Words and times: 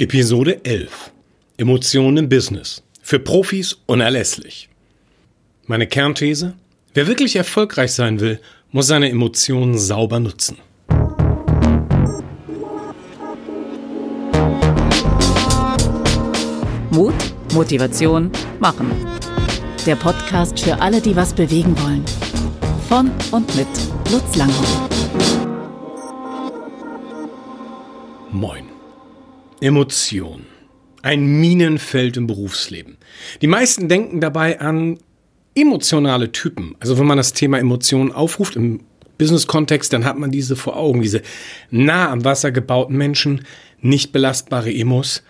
Episode 0.00 0.64
11. 0.64 1.12
Emotionen 1.58 2.16
im 2.16 2.28
Business. 2.30 2.82
Für 3.02 3.18
Profis 3.18 3.76
unerlässlich. 3.84 4.70
Meine 5.66 5.86
Kernthese? 5.86 6.54
Wer 6.94 7.06
wirklich 7.06 7.36
erfolgreich 7.36 7.92
sein 7.92 8.18
will, 8.18 8.40
muss 8.70 8.86
seine 8.86 9.10
Emotionen 9.10 9.76
sauber 9.76 10.18
nutzen. 10.18 10.56
Mut, 16.90 17.12
Motivation, 17.52 18.30
Machen. 18.58 18.90
Der 19.84 19.96
Podcast 19.96 20.60
für 20.60 20.80
alle, 20.80 21.02
die 21.02 21.14
was 21.14 21.34
bewegen 21.34 21.76
wollen. 21.78 22.06
Von 22.88 23.10
und 23.32 23.54
mit 23.54 23.68
Lutz 24.10 24.34
Langhoff. 24.34 24.88
Moin. 28.30 28.69
Emotion. 29.60 30.46
Ein 31.02 31.40
Minenfeld 31.40 32.16
im 32.16 32.26
Berufsleben. 32.26 32.96
Die 33.42 33.46
meisten 33.46 33.88
denken 33.88 34.20
dabei 34.20 34.60
an 34.60 34.98
emotionale 35.54 36.32
Typen. 36.32 36.76
Also 36.80 36.98
wenn 36.98 37.06
man 37.06 37.16
das 37.16 37.32
Thema 37.32 37.58
Emotionen 37.58 38.12
aufruft 38.12 38.56
im 38.56 38.80
Business-Kontext, 39.18 39.92
dann 39.92 40.04
hat 40.04 40.18
man 40.18 40.30
diese 40.30 40.56
vor 40.56 40.76
Augen, 40.76 41.02
diese 41.02 41.22
nah 41.70 42.10
am 42.10 42.24
Wasser 42.24 42.52
gebauten 42.52 42.96
Menschen, 42.96 43.44
nicht 43.80 44.12
belastbare 44.12 44.72
Emos. 44.72 45.22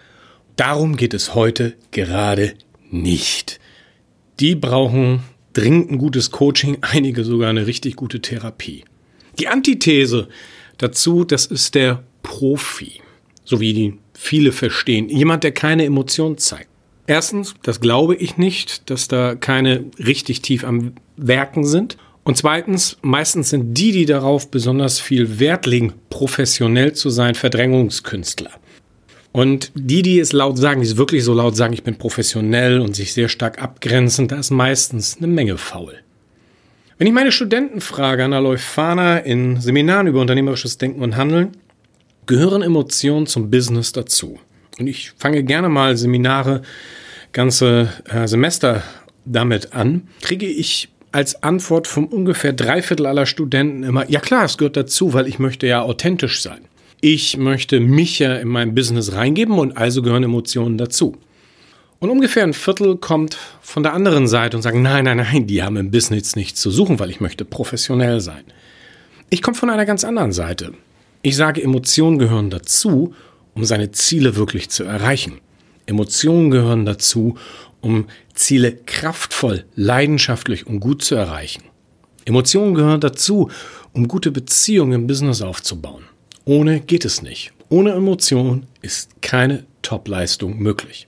Darum 0.57 0.97
geht 0.97 1.15
es 1.15 1.35
heute 1.35 1.74
gerade 1.91 2.55
nicht. 2.91 3.59
Die 4.38 4.55
brauchen 4.55 5.23
dringend 5.52 5.91
ein 5.91 5.99
gutes 5.99 6.30
Coaching, 6.30 6.79
einige 6.83 7.24
sogar 7.24 7.51
eine 7.51 7.66
richtig 7.66 7.97
gute 7.97 8.21
Therapie. 8.21 8.85
Die 9.38 9.49
Antithese 9.49 10.29
dazu, 10.79 11.24
das 11.24 11.47
ist 11.47 11.74
der 11.74 12.05
Profi, 12.23 13.01
so 13.45 13.60
wie 13.60 13.73
die 13.73 13.99
viele 14.20 14.52
verstehen. 14.52 15.09
Jemand, 15.09 15.45
der 15.45 15.52
keine 15.52 15.85
Emotion 15.85 16.37
zeigt. 16.37 16.68
Erstens, 17.07 17.54
das 17.63 17.80
glaube 17.80 18.15
ich 18.15 18.37
nicht, 18.37 18.90
dass 18.90 19.09
da 19.09 19.35
keine 19.35 19.87
richtig 19.99 20.43
tief 20.43 20.63
am 20.63 20.93
Werken 21.16 21.65
sind. 21.65 21.96
Und 22.23 22.37
zweitens, 22.37 22.98
meistens 23.01 23.48
sind 23.48 23.74
die, 23.74 23.93
die 23.93 24.04
darauf 24.04 24.51
besonders 24.51 25.01
viel 25.01 25.41
Wert 25.41 25.65
legen, 25.66 25.95
professionell 26.10 26.93
zu 26.93 27.09
sein, 27.09 27.35
Verdrängungskünstler. 27.35 28.51
Und 29.32 29.73
die, 29.74 30.02
die 30.02 30.21
es 30.21 30.32
laut 30.32 30.59
sagen, 30.59 30.82
die 30.82 30.87
es 30.87 30.98
wirklich 30.98 31.24
so 31.24 31.32
laut 31.32 31.57
sagen, 31.57 31.73
ich 31.73 31.82
bin 31.82 31.96
professionell 31.96 32.80
und 32.80 32.95
sich 32.95 33.15
sehr 33.15 33.29
stark 33.29 33.63
abgrenzen, 33.63 34.29
da 34.29 34.38
ist 34.38 34.51
meistens 34.51 35.16
eine 35.16 35.29
Menge 35.29 35.57
faul. 35.57 35.95
Wenn 36.98 37.07
ich 37.07 37.15
meine 37.15 37.32
Studenten 37.32 37.80
frage 37.80 38.24
an 38.24 38.32
der 38.32 38.43
Leuphana 38.43 39.18
in 39.18 39.60
Seminaren 39.60 40.07
über 40.07 40.21
unternehmerisches 40.21 40.76
Denken 40.76 41.01
und 41.01 41.16
Handeln, 41.16 41.52
gehören 42.30 42.62
Emotionen 42.62 43.26
zum 43.26 43.50
Business 43.50 43.92
dazu. 43.92 44.38
Und 44.78 44.86
ich 44.86 45.12
fange 45.18 45.42
gerne 45.42 45.68
mal 45.68 45.96
Seminare, 45.96 46.62
ganze 47.32 47.88
äh, 48.09 48.28
Semester 48.28 48.84
damit 49.24 49.74
an, 49.74 50.09
kriege 50.23 50.46
ich 50.46 50.88
als 51.10 51.42
Antwort 51.42 51.88
von 51.88 52.04
ungefähr 52.06 52.52
drei 52.52 52.82
Viertel 52.82 53.06
aller 53.06 53.26
Studenten 53.26 53.82
immer, 53.82 54.08
ja 54.08 54.20
klar, 54.20 54.45
es 54.45 54.58
gehört 54.58 54.76
dazu, 54.76 55.12
weil 55.12 55.26
ich 55.26 55.40
möchte 55.40 55.66
ja 55.66 55.82
authentisch 55.82 56.40
sein. 56.40 56.60
Ich 57.01 57.36
möchte 57.36 57.80
mich 57.80 58.20
ja 58.20 58.36
in 58.36 58.48
mein 58.48 58.76
Business 58.76 59.12
reingeben 59.12 59.58
und 59.58 59.76
also 59.76 60.01
gehören 60.01 60.23
Emotionen 60.23 60.78
dazu. 60.78 61.16
Und 61.98 62.10
ungefähr 62.10 62.45
ein 62.45 62.54
Viertel 62.54 62.96
kommt 62.96 63.38
von 63.60 63.82
der 63.82 63.92
anderen 63.92 64.28
Seite 64.28 64.56
und 64.56 64.62
sagt, 64.62 64.76
nein, 64.76 65.04
nein, 65.04 65.16
nein, 65.16 65.48
die 65.48 65.64
haben 65.64 65.76
im 65.76 65.91
Business 65.91 66.36
nichts 66.36 66.60
zu 66.60 66.70
suchen, 66.70 67.00
weil 67.00 67.10
ich 67.10 67.20
möchte 67.20 67.44
professionell 67.44 68.20
sein. 68.20 68.44
Ich 69.31 69.42
komme 69.42 69.56
von 69.56 69.69
einer 69.69 69.84
ganz 69.84 70.04
anderen 70.04 70.32
Seite. 70.32 70.75
Ich 71.22 71.37
sage, 71.37 71.62
Emotionen 71.62 72.19
gehören 72.19 72.50
dazu, 72.50 73.15
um 73.54 73.65
seine 73.65 73.91
Ziele 73.93 74.37
wirklich 74.37 74.71
zu 74.71 74.84
erreichen. 74.84 75.41
Emotionen 75.87 76.50
gehören 76.50 76.87
dazu, 76.87 77.37
um 77.81 78.06
Ziele 78.34 78.72
kraftvoll, 78.87 79.65
leidenschaftlich 79.75 80.66
und 80.66 80.81
gut 80.81 81.03
zu 81.04 81.14
erreichen. 81.16 81.64
Emotionen 82.25 82.75
gehören 82.75 83.00
dazu, 83.00 83.50
um 83.92 84.08
gute 84.08 84.31
Beziehungen 84.31 84.92
im 84.92 85.06
Business 85.06 85.42
aufzubauen. 85.42 86.04
Ohne 86.44 86.81
geht 86.81 87.04
es 87.04 87.22
nicht. 87.22 87.52
Ohne 87.69 87.92
Emotionen 87.92 88.66
ist 88.82 89.20
keine 89.20 89.64
Topleistung 89.82 90.58
möglich. 90.58 91.06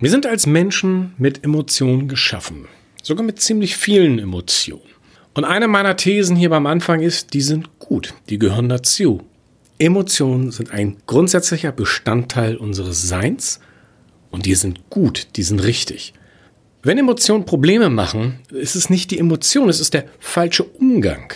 Wir 0.00 0.10
sind 0.10 0.26
als 0.26 0.46
Menschen 0.46 1.14
mit 1.18 1.44
Emotionen 1.44 2.08
geschaffen, 2.08 2.66
sogar 3.02 3.24
mit 3.24 3.40
ziemlich 3.40 3.76
vielen 3.76 4.18
Emotionen. 4.18 4.93
Und 5.34 5.44
eine 5.44 5.66
meiner 5.66 5.96
Thesen 5.96 6.36
hier 6.36 6.50
beim 6.50 6.66
Anfang 6.66 7.00
ist, 7.00 7.34
die 7.34 7.40
sind 7.40 7.78
gut, 7.80 8.14
die 8.28 8.38
gehören 8.38 8.68
dazu. 8.68 9.22
Emotionen 9.78 10.52
sind 10.52 10.70
ein 10.70 10.96
grundsätzlicher 11.06 11.72
Bestandteil 11.72 12.56
unseres 12.56 13.08
Seins 13.08 13.58
und 14.30 14.46
die 14.46 14.54
sind 14.54 14.88
gut, 14.90 15.28
die 15.34 15.42
sind 15.42 15.64
richtig. 15.64 16.14
Wenn 16.84 16.98
Emotionen 16.98 17.44
Probleme 17.44 17.90
machen, 17.90 18.38
ist 18.50 18.76
es 18.76 18.90
nicht 18.90 19.10
die 19.10 19.18
Emotion, 19.18 19.68
es 19.68 19.80
ist 19.80 19.94
der 19.94 20.04
falsche 20.20 20.62
Umgang. 20.62 21.32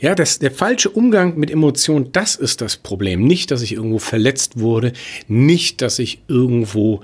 Ja, 0.00 0.14
das, 0.14 0.38
der 0.38 0.50
falsche 0.50 0.90
Umgang 0.90 1.38
mit 1.38 1.50
Emotionen, 1.50 2.10
das 2.12 2.36
ist 2.36 2.60
das 2.60 2.76
Problem. 2.76 3.24
Nicht, 3.24 3.50
dass 3.50 3.62
ich 3.62 3.72
irgendwo 3.72 3.98
verletzt 3.98 4.58
wurde, 4.58 4.92
nicht, 5.26 5.82
dass 5.82 5.98
ich 5.98 6.22
irgendwo 6.28 7.02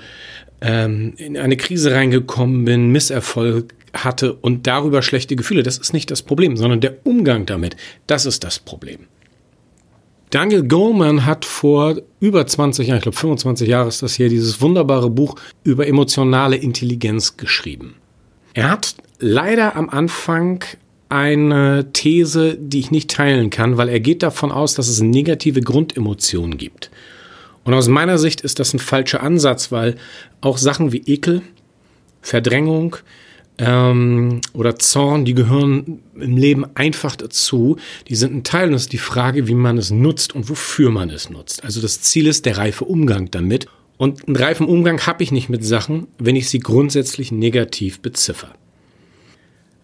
ähm, 0.61 1.15
in 1.17 1.37
eine 1.37 1.57
Krise 1.57 1.93
reingekommen 1.93 2.65
bin, 2.65 2.91
Misserfolg 2.91 3.75
hatte 3.95 4.35
und 4.35 4.67
darüber 4.67 5.03
schlechte 5.03 5.37
Gefühle. 5.37 5.63
Das 5.63 5.79
ist 5.79 5.93
nicht 5.93 6.11
das 6.11 6.23
Problem, 6.23 6.57
sondern 6.57 6.81
der 6.81 7.07
Umgang 7.07 7.47
damit. 7.47 7.77
Das 8.07 8.27
ist 8.27 8.45
das 8.45 8.59
Problem. 8.59 9.07
Daniel 10.31 10.65
Goleman 10.65 11.27
hat 11.27 11.45
vor 11.45 11.97
über 12.19 12.45
20 12.45 12.89
Jahren, 12.89 12.97
ich 12.99 13.05
glaube 13.05 13.17
25 13.17 13.69
Jahre 13.69 13.89
ist 13.89 14.03
das 14.03 14.15
hier, 14.15 14.29
dieses 14.29 14.61
wunderbare 14.61 15.09
Buch 15.09 15.37
über 15.63 15.87
emotionale 15.87 16.57
Intelligenz 16.57 17.37
geschrieben. 17.37 17.95
Er 18.53 18.71
hat 18.71 18.97
leider 19.21 19.77
am 19.77 19.89
Anfang 19.89 20.65
eine 21.09 21.93
These, 21.93 22.57
die 22.59 22.81
ich 22.81 22.91
nicht 22.91 23.11
teilen 23.11 23.51
kann, 23.51 23.77
weil 23.77 23.89
er 23.89 24.01
geht 24.01 24.25
davon 24.25 24.51
aus, 24.51 24.75
dass 24.75 24.89
es 24.89 25.01
negative 25.01 25.61
Grundemotionen 25.61 26.59
gibt. 26.59 26.91
Und 27.63 27.73
aus 27.73 27.89
meiner 27.89 28.19
Sicht 28.19 28.41
ist 28.41 28.59
das 28.59 28.75
ein 28.75 28.81
falscher 28.81 29.23
Ansatz, 29.23 29.71
weil 29.71 29.95
auch 30.41 30.59
Sachen 30.59 30.93
wie 30.93 31.03
Ekel, 31.07 31.43
Verdrängung, 32.23 32.97
ähm, 33.59 34.41
oder 34.53 34.79
Zorn, 34.79 35.25
die 35.25 35.35
gehören 35.35 36.01
im 36.15 36.37
Leben 36.37 36.65
einfach 36.75 37.17
dazu. 37.17 37.77
Die 38.09 38.17
sind 38.17 38.35
ein 38.35 38.45
Teil 38.45 38.69
und 38.69 38.75
es 38.75 38.83
ist 38.83 38.93
die 38.93 38.99
Frage, 38.99 39.47
wie 39.47 39.55
man 39.55 39.79
es 39.79 39.91
nutzt 39.91 40.35
und 40.35 40.49
wofür 40.49 40.91
man 40.91 41.11
es 41.11 41.31
nutzt. 41.31 41.65
Also 41.65 41.81
das 41.81 42.01
Ziel 42.01 42.27
ist 42.27 42.47
der 42.47 42.59
reife 42.59 42.85
Umgang 42.85 43.31
damit. 43.31 43.67
Und 43.97 44.27
einen 44.27 44.37
reifen 44.37 44.67
Umgang 44.67 45.07
habe 45.07 45.23
ich 45.23 45.31
nicht 45.31 45.49
mit 45.49 45.65
Sachen, 45.65 46.09
wenn 46.19 46.37
ich 46.37 46.49
sie 46.49 46.59
grundsätzlich 46.59 47.31
negativ 47.31 48.01
beziffer. 48.01 48.55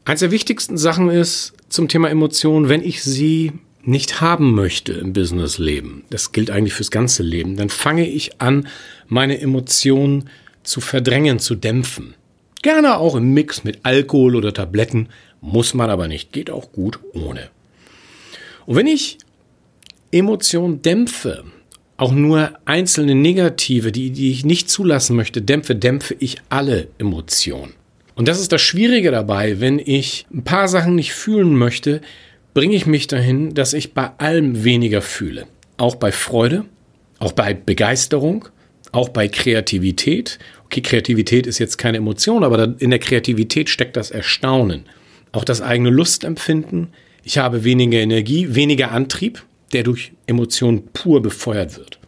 Eins 0.05 0.21
der 0.21 0.33
wichtigsten 0.33 0.77
Sachen 0.77 1.09
ist 1.09 1.53
zum 1.69 1.87
Thema 1.87 2.09
Emotionen, 2.11 2.69
wenn 2.69 2.83
ich 2.83 3.05
sie 3.05 3.53
nicht 3.83 4.21
haben 4.21 4.53
möchte 4.53 4.93
im 4.93 5.13
Businessleben, 5.13 6.03
das 6.11 6.33
gilt 6.33 6.51
eigentlich 6.51 6.75
fürs 6.75 6.91
ganze 6.91 7.23
Leben, 7.23 7.57
dann 7.57 7.69
fange 7.69 8.09
ich 8.09 8.41
an, 8.41 8.67
meine 9.09 9.41
Emotionen 9.41 10.29
zu 10.65 10.81
verdrängen, 10.81 11.39
zu 11.39 11.55
dämpfen. 11.55 12.15
Gerne 12.63 12.99
auch 12.99 13.15
im 13.15 13.33
Mix 13.33 13.65
mit 13.65 13.81
Alkohol 13.85 14.37
oder 14.37 14.53
Tabletten, 14.53 15.09
muss 15.41 15.73
man 15.73 15.89
aber 15.89 16.09
nicht, 16.09 16.33
geht 16.33 16.51
auch 16.51 16.73
gut 16.73 17.01
ohne. 17.15 17.49
Und 18.67 18.77
wenn 18.77 18.87
ich 18.87 19.19
Emotionen 20.13 20.83
dämpfe, 20.83 21.45
auch 21.97 22.13
nur 22.13 22.53
einzelne 22.65 23.15
negative, 23.15 23.93
die, 23.93 24.11
die 24.11 24.31
ich 24.31 24.45
nicht 24.45 24.69
zulassen 24.69 25.17
möchte, 25.17 25.43
dämpfe, 25.43 25.75
dämpfe 25.75 26.17
ich 26.19 26.37
alle 26.49 26.89
Emotionen. 26.99 27.75
Und 28.15 28.29
das 28.29 28.41
ist 28.41 28.53
das 28.53 28.61
Schwierige 28.61 29.11
dabei, 29.11 29.61
wenn 29.61 29.79
ich 29.79 30.27
ein 30.33 30.45
paar 30.45 30.69
Sachen 30.69 30.95
nicht 30.95 31.13
fühlen 31.13 31.57
möchte, 31.57 32.01
bringe 32.53 32.75
ich 32.75 32.87
mich 32.87 33.07
dahin, 33.07 33.55
dass 33.55 33.73
ich 33.73 33.95
bei 33.95 34.11
allem 34.19 34.65
weniger 34.65 35.03
fühle. 35.03 35.47
Auch 35.77 35.95
bei 35.95 36.13
Freude, 36.13 36.65
auch 37.19 37.33
bei 37.33 37.55
Begeisterung, 37.55 38.49
auch 38.93 39.09
bei 39.09 39.29
Kreativität 39.29 40.39
okay, 40.71 40.83
Kreativität 40.83 41.49
ist 41.49 41.59
jetzt 41.59 41.79
keine 41.79 41.99
Emotion, 41.99 42.45
aber 42.45 42.77
in 42.79 42.91
der 42.91 43.01
Kreativität 43.01 43.69
steckt 43.69 43.97
das 43.97 44.13
Erstaunen. 44.13 44.85
Auch 45.33 45.45
das 45.45 45.61
eigene 45.61 45.91
Lustempfinden. 45.91 46.89
Ich 47.25 47.39
habe 47.39 47.65
weniger 47.65 47.99
Energie, 47.99 48.55
weniger 48.55 48.93
Antrieb, 48.93 49.43
der 49.73 49.83
durch 49.83 50.13
Emotionen 50.27 50.87
pur 50.93 51.23
befeuert 51.23 51.77
wird. 51.77 51.99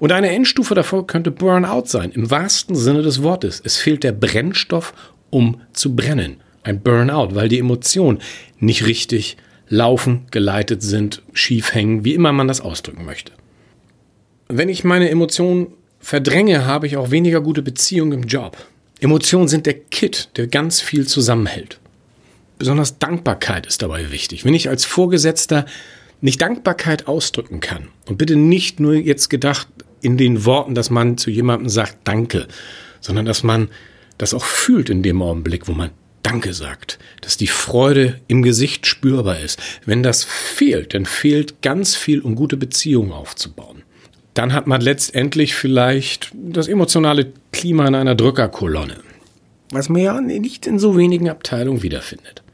Und 0.00 0.10
eine 0.10 0.30
Endstufe 0.30 0.74
davor 0.74 1.06
könnte 1.06 1.30
Burnout 1.30 1.84
sein, 1.86 2.10
im 2.10 2.28
wahrsten 2.30 2.74
Sinne 2.74 3.02
des 3.02 3.22
Wortes. 3.22 3.62
Es 3.64 3.76
fehlt 3.76 4.02
der 4.02 4.12
Brennstoff, 4.12 4.92
um 5.30 5.60
zu 5.72 5.94
brennen. 5.94 6.38
Ein 6.64 6.80
Burnout, 6.82 7.34
weil 7.36 7.48
die 7.48 7.60
Emotionen 7.60 8.18
nicht 8.58 8.86
richtig 8.86 9.36
laufen, 9.68 10.26
geleitet 10.32 10.82
sind, 10.82 11.22
schief 11.32 11.72
hängen, 11.72 12.04
wie 12.04 12.14
immer 12.14 12.32
man 12.32 12.48
das 12.48 12.60
ausdrücken 12.60 13.04
möchte. 13.04 13.32
Wenn 14.48 14.68
ich 14.68 14.82
meine 14.82 15.08
Emotionen 15.10 15.68
verdränge, 16.00 16.64
habe 16.64 16.86
ich 16.86 16.96
auch 16.96 17.10
weniger 17.10 17.40
gute 17.40 17.62
Beziehungen 17.62 18.22
im 18.22 18.28
Job. 18.28 18.56
Emotionen 19.00 19.48
sind 19.48 19.66
der 19.66 19.74
Kit, 19.74 20.30
der 20.36 20.46
ganz 20.46 20.80
viel 20.80 21.06
zusammenhält. 21.06 21.78
Besonders 22.58 22.98
Dankbarkeit 22.98 23.66
ist 23.66 23.82
dabei 23.82 24.10
wichtig. 24.10 24.44
Wenn 24.44 24.54
ich 24.54 24.68
als 24.68 24.84
Vorgesetzter 24.84 25.66
nicht 26.20 26.40
Dankbarkeit 26.40 27.06
ausdrücken 27.06 27.60
kann 27.60 27.88
und 28.06 28.18
bitte 28.18 28.34
nicht 28.34 28.80
nur 28.80 28.94
jetzt 28.94 29.30
gedacht 29.30 29.68
in 30.00 30.16
den 30.16 30.44
Worten, 30.44 30.74
dass 30.74 30.90
man 30.90 31.16
zu 31.16 31.30
jemandem 31.30 31.68
sagt 31.68 31.98
Danke, 32.04 32.48
sondern 33.00 33.26
dass 33.26 33.44
man 33.44 33.68
das 34.16 34.34
auch 34.34 34.44
fühlt 34.44 34.90
in 34.90 35.04
dem 35.04 35.22
Augenblick, 35.22 35.68
wo 35.68 35.72
man 35.72 35.90
Danke 36.22 36.52
sagt, 36.52 36.98
dass 37.20 37.36
die 37.36 37.46
Freude 37.46 38.20
im 38.26 38.42
Gesicht 38.42 38.86
spürbar 38.86 39.38
ist. 39.38 39.60
Wenn 39.86 40.02
das 40.02 40.24
fehlt, 40.24 40.92
dann 40.92 41.06
fehlt 41.06 41.62
ganz 41.62 41.94
viel, 41.94 42.20
um 42.20 42.34
gute 42.34 42.56
Beziehungen 42.56 43.12
aufzubauen. 43.12 43.82
Dann 44.38 44.52
hat 44.52 44.68
man 44.68 44.80
letztendlich 44.80 45.56
vielleicht 45.56 46.30
das 46.32 46.68
emotionale 46.68 47.32
Klima 47.50 47.88
in 47.88 47.96
einer 47.96 48.14
Drückerkolonne, 48.14 48.98
was 49.72 49.88
man 49.88 50.00
ja 50.00 50.20
nicht 50.20 50.64
in 50.68 50.78
so 50.78 50.96
wenigen 50.96 51.28
Abteilungen 51.28 51.82
wiederfindet. 51.82 52.44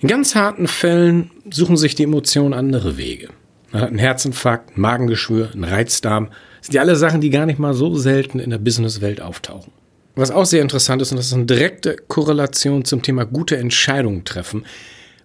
In 0.00 0.08
ganz 0.08 0.34
harten 0.34 0.68
Fällen 0.68 1.30
suchen 1.50 1.78
sich 1.78 1.94
die 1.94 2.02
Emotionen 2.02 2.52
andere 2.52 2.98
Wege. 2.98 3.30
Man 3.72 3.80
hat 3.80 3.88
einen 3.88 3.98
Herzinfarkt, 3.98 4.76
ein 4.76 4.82
Magengeschwür, 4.82 5.52
einen 5.54 5.64
Reizdarm. 5.64 6.26
Das 6.58 6.66
sind 6.66 6.74
ja 6.74 6.82
alle 6.82 6.96
Sachen, 6.96 7.22
die 7.22 7.30
gar 7.30 7.46
nicht 7.46 7.58
mal 7.58 7.72
so 7.72 7.94
selten 7.94 8.38
in 8.38 8.50
der 8.50 8.58
Businesswelt 8.58 9.22
auftauchen. 9.22 9.72
Was 10.16 10.30
auch 10.30 10.44
sehr 10.44 10.60
interessant 10.60 11.00
ist, 11.00 11.12
und 11.12 11.16
das 11.16 11.28
ist 11.28 11.32
eine 11.32 11.46
direkte 11.46 11.96
Korrelation 12.08 12.84
zum 12.84 13.00
Thema 13.00 13.24
gute 13.24 13.56
Entscheidungen 13.56 14.26
treffen. 14.26 14.66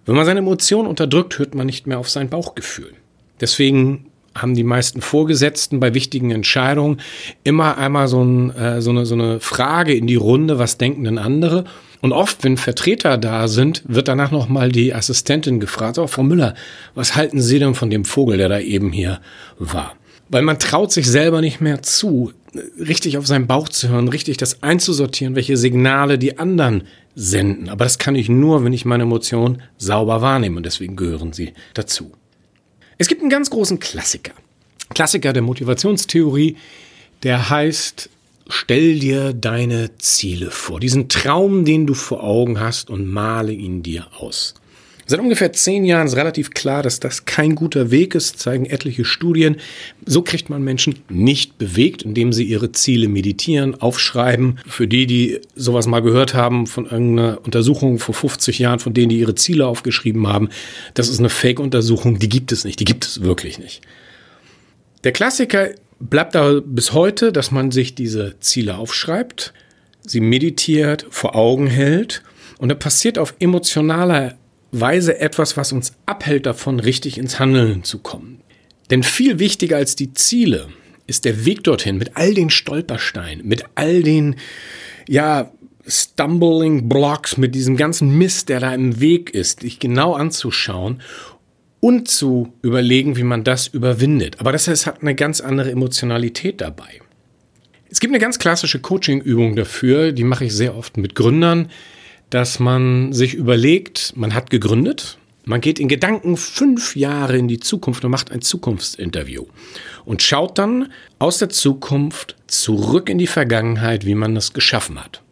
Wenn 0.06 0.14
man 0.14 0.24
seine 0.24 0.40
Emotionen 0.40 0.88
unterdrückt, 0.88 1.38
hört 1.38 1.54
man 1.54 1.66
nicht 1.66 1.86
mehr 1.86 1.98
auf 1.98 2.08
sein 2.08 2.30
Bauchgefühl. 2.30 2.94
Deswegen 3.42 4.09
haben 4.34 4.54
die 4.54 4.64
meisten 4.64 5.00
Vorgesetzten 5.00 5.80
bei 5.80 5.94
wichtigen 5.94 6.30
Entscheidungen 6.30 7.00
immer 7.44 7.78
einmal 7.78 8.08
so, 8.08 8.22
ein, 8.22 8.50
äh, 8.54 8.80
so, 8.80 8.90
eine, 8.90 9.06
so 9.06 9.14
eine 9.14 9.40
Frage 9.40 9.94
in 9.94 10.06
die 10.06 10.16
Runde, 10.16 10.58
was 10.58 10.78
denken 10.78 11.04
denn 11.04 11.18
andere? 11.18 11.64
Und 12.00 12.12
oft, 12.12 12.44
wenn 12.44 12.56
Vertreter 12.56 13.18
da 13.18 13.48
sind, 13.48 13.82
wird 13.86 14.08
danach 14.08 14.30
nochmal 14.30 14.70
die 14.70 14.94
Assistentin 14.94 15.60
gefragt, 15.60 15.98
oh, 15.98 16.06
Frau 16.06 16.22
Müller, 16.22 16.54
was 16.94 17.14
halten 17.14 17.40
Sie 17.40 17.58
denn 17.58 17.74
von 17.74 17.90
dem 17.90 18.04
Vogel, 18.04 18.38
der 18.38 18.48
da 18.48 18.58
eben 18.58 18.92
hier 18.92 19.20
war? 19.58 19.94
Weil 20.28 20.42
man 20.42 20.58
traut 20.58 20.92
sich 20.92 21.08
selber 21.08 21.40
nicht 21.40 21.60
mehr 21.60 21.82
zu, 21.82 22.32
richtig 22.78 23.18
auf 23.18 23.26
seinen 23.26 23.46
Bauch 23.46 23.68
zu 23.68 23.88
hören, 23.88 24.08
richtig 24.08 24.36
das 24.38 24.62
einzusortieren, 24.62 25.34
welche 25.34 25.56
Signale 25.56 26.18
die 26.18 26.38
anderen 26.38 26.84
senden. 27.14 27.68
Aber 27.68 27.84
das 27.84 27.98
kann 27.98 28.14
ich 28.14 28.28
nur, 28.28 28.64
wenn 28.64 28.72
ich 28.72 28.84
meine 28.84 29.02
Emotionen 29.02 29.62
sauber 29.76 30.22
wahrnehme 30.22 30.56
und 30.56 30.66
deswegen 30.66 30.96
gehören 30.96 31.32
sie 31.32 31.52
dazu. 31.74 32.12
Es 33.00 33.08
gibt 33.08 33.22
einen 33.22 33.30
ganz 33.30 33.48
großen 33.48 33.80
Klassiker. 33.80 34.32
Klassiker 34.90 35.32
der 35.32 35.40
Motivationstheorie, 35.40 36.58
der 37.22 37.48
heißt 37.48 38.10
Stell 38.46 38.98
dir 38.98 39.32
deine 39.32 39.96
Ziele 39.96 40.50
vor, 40.50 40.80
diesen 40.80 41.08
Traum, 41.08 41.64
den 41.64 41.86
du 41.86 41.94
vor 41.94 42.22
Augen 42.22 42.60
hast 42.60 42.90
und 42.90 43.06
male 43.10 43.52
ihn 43.52 43.82
dir 43.82 44.06
aus. 44.18 44.52
Seit 45.10 45.18
ungefähr 45.18 45.52
zehn 45.52 45.84
Jahren 45.84 46.06
ist 46.06 46.14
relativ 46.14 46.52
klar, 46.52 46.84
dass 46.84 47.00
das 47.00 47.24
kein 47.24 47.56
guter 47.56 47.90
Weg 47.90 48.14
ist, 48.14 48.38
zeigen 48.38 48.64
etliche 48.64 49.04
Studien. 49.04 49.56
So 50.06 50.22
kriegt 50.22 50.50
man 50.50 50.62
Menschen 50.62 51.00
nicht 51.08 51.58
bewegt, 51.58 52.02
indem 52.02 52.32
sie 52.32 52.44
ihre 52.44 52.70
Ziele 52.70 53.08
meditieren, 53.08 53.74
aufschreiben. 53.74 54.60
Für 54.68 54.86
die, 54.86 55.08
die 55.08 55.40
sowas 55.56 55.88
mal 55.88 55.98
gehört 55.98 56.34
haben 56.34 56.68
von 56.68 56.84
irgendeiner 56.84 57.40
Untersuchung 57.44 57.98
vor 57.98 58.14
50 58.14 58.60
Jahren, 58.60 58.78
von 58.78 58.94
denen, 58.94 59.08
die 59.08 59.18
ihre 59.18 59.34
Ziele 59.34 59.66
aufgeschrieben 59.66 60.28
haben, 60.28 60.48
das 60.94 61.08
ist 61.08 61.18
eine 61.18 61.28
Fake-Untersuchung, 61.28 62.20
die 62.20 62.28
gibt 62.28 62.52
es 62.52 62.64
nicht, 62.64 62.78
die 62.78 62.84
gibt 62.84 63.04
es 63.04 63.20
wirklich 63.20 63.58
nicht. 63.58 63.80
Der 65.02 65.10
Klassiker 65.10 65.70
bleibt 65.98 66.36
da 66.36 66.60
bis 66.64 66.92
heute, 66.92 67.32
dass 67.32 67.50
man 67.50 67.72
sich 67.72 67.96
diese 67.96 68.36
Ziele 68.38 68.76
aufschreibt, 68.76 69.54
sie 70.06 70.20
meditiert, 70.20 71.04
vor 71.10 71.34
Augen 71.34 71.66
hält 71.66 72.22
und 72.58 72.68
da 72.68 72.76
passiert 72.76 73.18
auf 73.18 73.34
emotionaler 73.40 74.36
Weise 74.72 75.18
etwas, 75.18 75.56
was 75.56 75.72
uns 75.72 75.92
abhält 76.06 76.46
davon, 76.46 76.80
richtig 76.80 77.18
ins 77.18 77.38
Handeln 77.38 77.84
zu 77.84 77.98
kommen. 77.98 78.40
Denn 78.90 79.02
viel 79.02 79.38
wichtiger 79.38 79.76
als 79.76 79.96
die 79.96 80.12
Ziele 80.12 80.68
ist 81.06 81.24
der 81.24 81.44
Weg 81.44 81.64
dorthin 81.64 81.98
mit 81.98 82.16
all 82.16 82.34
den 82.34 82.50
Stolpersteinen, 82.50 83.46
mit 83.46 83.64
all 83.74 84.02
den, 84.02 84.36
ja, 85.08 85.52
Stumbling 85.86 86.88
Blocks, 86.88 87.36
mit 87.36 87.54
diesem 87.54 87.76
ganzen 87.76 88.16
Mist, 88.16 88.48
der 88.48 88.60
da 88.60 88.74
im 88.74 89.00
Weg 89.00 89.30
ist, 89.30 89.62
dich 89.62 89.78
genau 89.78 90.12
anzuschauen 90.14 91.00
und 91.80 92.08
zu 92.08 92.52
überlegen, 92.62 93.16
wie 93.16 93.24
man 93.24 93.42
das 93.42 93.66
überwindet. 93.66 94.38
Aber 94.40 94.52
das 94.52 94.68
heißt, 94.68 94.86
hat 94.86 95.00
eine 95.00 95.14
ganz 95.14 95.40
andere 95.40 95.70
Emotionalität 95.70 96.60
dabei. 96.60 97.00
Es 97.90 97.98
gibt 97.98 98.12
eine 98.12 98.20
ganz 98.20 98.38
klassische 98.38 98.78
Coaching-Übung 98.78 99.56
dafür, 99.56 100.12
die 100.12 100.22
mache 100.22 100.44
ich 100.44 100.54
sehr 100.54 100.76
oft 100.76 100.96
mit 100.96 101.14
Gründern, 101.14 101.70
dass 102.30 102.60
man 102.60 103.12
sich 103.12 103.34
überlegt, 103.34 104.12
man 104.16 104.34
hat 104.34 104.50
gegründet, 104.50 105.18
man 105.44 105.60
geht 105.60 105.80
in 105.80 105.88
Gedanken 105.88 106.36
fünf 106.36 106.94
Jahre 106.94 107.36
in 107.36 107.48
die 107.48 107.60
Zukunft 107.60 108.04
und 108.04 108.10
macht 108.10 108.30
ein 108.30 108.42
Zukunftsinterview 108.42 109.46
und 110.04 110.22
schaut 110.22 110.58
dann 110.58 110.92
aus 111.18 111.38
der 111.38 111.48
Zukunft 111.48 112.36
zurück 112.46 113.08
in 113.08 113.18
die 113.18 113.26
Vergangenheit, 113.26 114.06
wie 114.06 114.14
man 114.14 114.34
das 114.34 114.52
geschaffen 114.52 115.02
hat. 115.02 115.22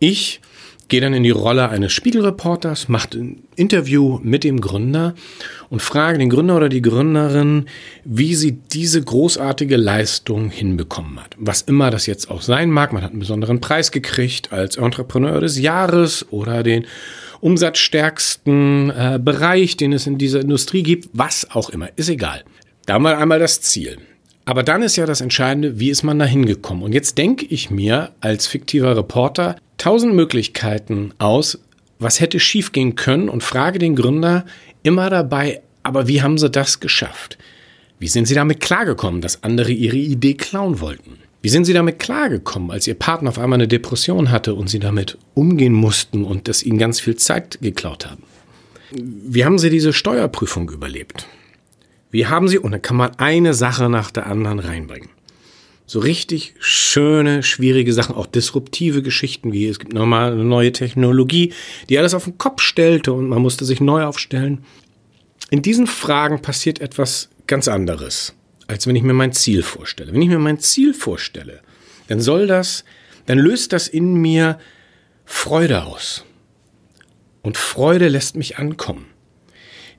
Ich 0.00 0.40
gehe 0.88 1.00
dann 1.00 1.14
in 1.14 1.22
die 1.22 1.30
Rolle 1.30 1.68
eines 1.68 1.92
Spiegelreporters, 1.92 2.88
macht 2.88 3.14
ein 3.14 3.42
Interview 3.56 4.18
mit 4.22 4.42
dem 4.42 4.60
Gründer 4.60 5.14
und 5.68 5.82
frage 5.82 6.18
den 6.18 6.30
Gründer 6.30 6.56
oder 6.56 6.68
die 6.68 6.82
Gründerin, 6.82 7.66
wie 8.04 8.34
sie 8.34 8.52
diese 8.52 9.02
großartige 9.02 9.76
Leistung 9.76 10.50
hinbekommen 10.50 11.22
hat. 11.22 11.36
Was 11.38 11.62
immer 11.62 11.90
das 11.90 12.06
jetzt 12.06 12.30
auch 12.30 12.42
sein 12.42 12.70
mag, 12.70 12.92
man 12.92 13.02
hat 13.02 13.10
einen 13.10 13.20
besonderen 13.20 13.60
Preis 13.60 13.90
gekriegt 13.92 14.52
als 14.52 14.76
Entrepreneur 14.76 15.40
des 15.40 15.58
Jahres 15.58 16.26
oder 16.30 16.62
den 16.62 16.86
umsatzstärksten 17.40 18.90
äh, 18.90 19.20
Bereich, 19.22 19.76
den 19.76 19.92
es 19.92 20.06
in 20.06 20.18
dieser 20.18 20.40
Industrie 20.40 20.82
gibt, 20.82 21.10
was 21.12 21.50
auch 21.50 21.70
immer, 21.70 21.88
ist 21.96 22.08
egal. 22.08 22.44
Da 22.86 22.98
mal 22.98 23.14
einmal 23.14 23.38
das 23.38 23.60
Ziel. 23.60 23.98
Aber 24.46 24.62
dann 24.62 24.82
ist 24.82 24.96
ja 24.96 25.04
das 25.04 25.20
Entscheidende, 25.20 25.78
wie 25.78 25.90
ist 25.90 26.02
man 26.02 26.18
da 26.18 26.24
hingekommen? 26.24 26.82
Und 26.82 26.94
jetzt 26.94 27.18
denke 27.18 27.44
ich 27.44 27.70
mir 27.70 28.12
als 28.20 28.46
fiktiver 28.46 28.96
Reporter, 28.96 29.56
tausend 29.78 30.14
Möglichkeiten 30.14 31.14
aus, 31.18 31.58
was 31.98 32.20
hätte 32.20 32.38
schiefgehen 32.38 32.94
können 32.94 33.28
und 33.28 33.42
frage 33.42 33.78
den 33.78 33.96
Gründer 33.96 34.44
immer 34.82 35.10
dabei, 35.10 35.62
aber 35.82 36.06
wie 36.06 36.22
haben 36.22 36.38
sie 36.38 36.50
das 36.50 36.80
geschafft? 36.80 37.38
Wie 37.98 38.08
sind 38.08 38.26
sie 38.26 38.34
damit 38.34 38.60
klargekommen, 38.60 39.20
dass 39.20 39.42
andere 39.42 39.72
ihre 39.72 39.96
Idee 39.96 40.34
klauen 40.34 40.80
wollten? 40.80 41.18
Wie 41.40 41.48
sind 41.48 41.64
sie 41.64 41.72
damit 41.72 41.98
klargekommen, 41.98 42.70
als 42.70 42.86
ihr 42.86 42.94
Partner 42.94 43.30
auf 43.30 43.38
einmal 43.38 43.58
eine 43.58 43.68
Depression 43.68 44.30
hatte 44.30 44.54
und 44.54 44.68
sie 44.68 44.80
damit 44.80 45.18
umgehen 45.34 45.72
mussten 45.72 46.24
und 46.24 46.48
das 46.48 46.62
ihnen 46.62 46.78
ganz 46.78 47.00
viel 47.00 47.16
Zeit 47.16 47.58
geklaut 47.60 48.06
haben? 48.06 48.22
Wie 48.90 49.44
haben 49.44 49.58
sie 49.58 49.70
diese 49.70 49.92
Steuerprüfung 49.92 50.70
überlebt? 50.70 51.26
Wie 52.10 52.26
haben 52.26 52.48
sie, 52.48 52.58
und 52.58 52.72
dann 52.72 52.82
kann 52.82 52.96
man 52.96 53.14
eine 53.18 53.54
Sache 53.54 53.88
nach 53.88 54.10
der 54.10 54.26
anderen 54.26 54.58
reinbringen 54.58 55.10
so 55.88 56.00
richtig 56.00 56.54
schöne, 56.60 57.42
schwierige 57.42 57.94
Sachen, 57.94 58.14
auch 58.14 58.26
disruptive 58.26 59.02
Geschichten, 59.02 59.54
wie 59.54 59.66
es 59.66 59.78
gibt 59.78 59.94
nochmal 59.94 60.32
eine 60.32 60.44
neue 60.44 60.70
Technologie, 60.70 61.54
die 61.88 61.98
alles 61.98 62.12
auf 62.12 62.24
den 62.24 62.36
Kopf 62.36 62.60
stellte 62.60 63.14
und 63.14 63.26
man 63.30 63.40
musste 63.40 63.64
sich 63.64 63.80
neu 63.80 64.04
aufstellen. 64.04 64.66
In 65.48 65.62
diesen 65.62 65.86
Fragen 65.86 66.42
passiert 66.42 66.82
etwas 66.82 67.30
ganz 67.46 67.68
anderes, 67.68 68.34
als 68.66 68.86
wenn 68.86 68.96
ich 68.96 69.02
mir 69.02 69.14
mein 69.14 69.32
Ziel 69.32 69.62
vorstelle. 69.62 70.12
Wenn 70.12 70.20
ich 70.20 70.28
mir 70.28 70.38
mein 70.38 70.60
Ziel 70.60 70.92
vorstelle, 70.92 71.62
dann 72.08 72.20
soll 72.20 72.46
das, 72.46 72.84
dann 73.24 73.38
löst 73.38 73.72
das 73.72 73.88
in 73.88 74.12
mir 74.12 74.58
Freude 75.24 75.84
aus. 75.84 76.22
Und 77.40 77.56
Freude 77.56 78.08
lässt 78.08 78.36
mich 78.36 78.58
ankommen. 78.58 79.06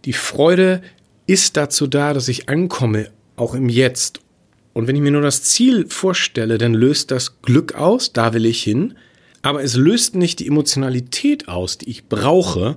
Die 0.05 0.13
Freude 0.13 0.83
ist 1.25 1.57
dazu 1.57 1.87
da, 1.87 2.13
dass 2.13 2.27
ich 2.27 2.47
ankomme, 2.47 3.09
auch 3.35 3.55
im 3.55 3.69
Jetzt 3.69 4.19
und 4.73 4.87
wenn 4.87 4.95
ich 4.95 5.01
mir 5.01 5.11
nur 5.11 5.21
das 5.21 5.43
Ziel 5.43 5.87
vorstelle, 5.87 6.57
dann 6.57 6.73
löst 6.73 7.11
das 7.11 7.41
Glück 7.41 7.75
aus, 7.75 8.13
da 8.13 8.33
will 8.33 8.45
ich 8.45 8.63
hin. 8.63 8.95
Aber 9.41 9.63
es 9.63 9.75
löst 9.75 10.15
nicht 10.15 10.39
die 10.39 10.47
Emotionalität 10.47 11.47
aus, 11.47 11.77
die 11.77 11.89
ich 11.89 12.07
brauche, 12.07 12.75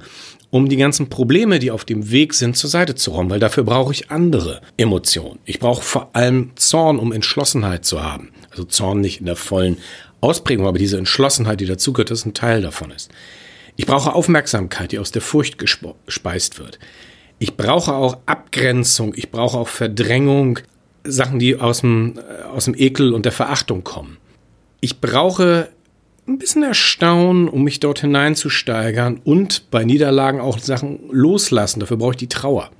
um 0.50 0.68
die 0.68 0.76
ganzen 0.76 1.08
Probleme, 1.08 1.58
die 1.58 1.70
auf 1.70 1.84
dem 1.84 2.10
Weg 2.10 2.34
sind, 2.34 2.56
zur 2.56 2.70
Seite 2.70 2.94
zu 2.94 3.10
räumen, 3.10 3.30
weil 3.30 3.40
dafür 3.40 3.64
brauche 3.64 3.92
ich 3.92 4.10
andere 4.10 4.60
Emotionen. 4.76 5.40
Ich 5.44 5.58
brauche 5.58 5.82
vor 5.82 6.14
allem 6.14 6.52
Zorn, 6.56 6.98
um 6.98 7.10
Entschlossenheit 7.10 7.84
zu 7.84 8.02
haben. 8.02 8.30
Also 8.50 8.64
Zorn 8.64 9.00
nicht 9.00 9.20
in 9.20 9.26
der 9.26 9.36
vollen 9.36 9.78
Ausprägung, 10.20 10.66
aber 10.66 10.78
diese 10.78 10.98
Entschlossenheit, 10.98 11.60
die 11.60 11.66
dazugehört, 11.66 12.10
dass 12.10 12.24
ein 12.24 12.34
Teil 12.34 12.62
davon 12.62 12.90
ist. 12.90 13.10
Ich 13.76 13.86
brauche 13.86 14.14
Aufmerksamkeit, 14.14 14.92
die 14.92 14.98
aus 14.98 15.10
der 15.10 15.22
Furcht 15.22 15.58
gespeist 15.58 16.58
wird. 16.58 16.78
Ich 17.38 17.56
brauche 17.56 17.94
auch 17.94 18.18
Abgrenzung, 18.26 19.14
ich 19.16 19.30
brauche 19.30 19.58
auch 19.58 19.68
Verdrängung 19.68 20.60
Sachen, 21.04 21.38
die 21.38 21.56
aus 21.56 21.80
dem, 21.80 22.14
äh, 22.18 22.44
aus 22.44 22.66
dem 22.66 22.74
Ekel 22.76 23.12
und 23.12 23.24
der 23.24 23.32
Verachtung 23.32 23.84
kommen. 23.84 24.18
Ich 24.80 25.00
brauche 25.00 25.68
ein 26.26 26.38
bisschen 26.38 26.62
Erstaunen, 26.62 27.48
um 27.48 27.64
mich 27.64 27.80
dort 27.80 28.00
hineinzusteigern 28.00 29.20
und 29.24 29.70
bei 29.70 29.84
Niederlagen 29.84 30.40
auch 30.40 30.58
Sachen 30.58 31.00
loslassen. 31.10 31.80
Dafür 31.80 31.96
brauche 31.96 32.12
ich 32.12 32.18
die 32.18 32.28
Trauer. 32.28 32.70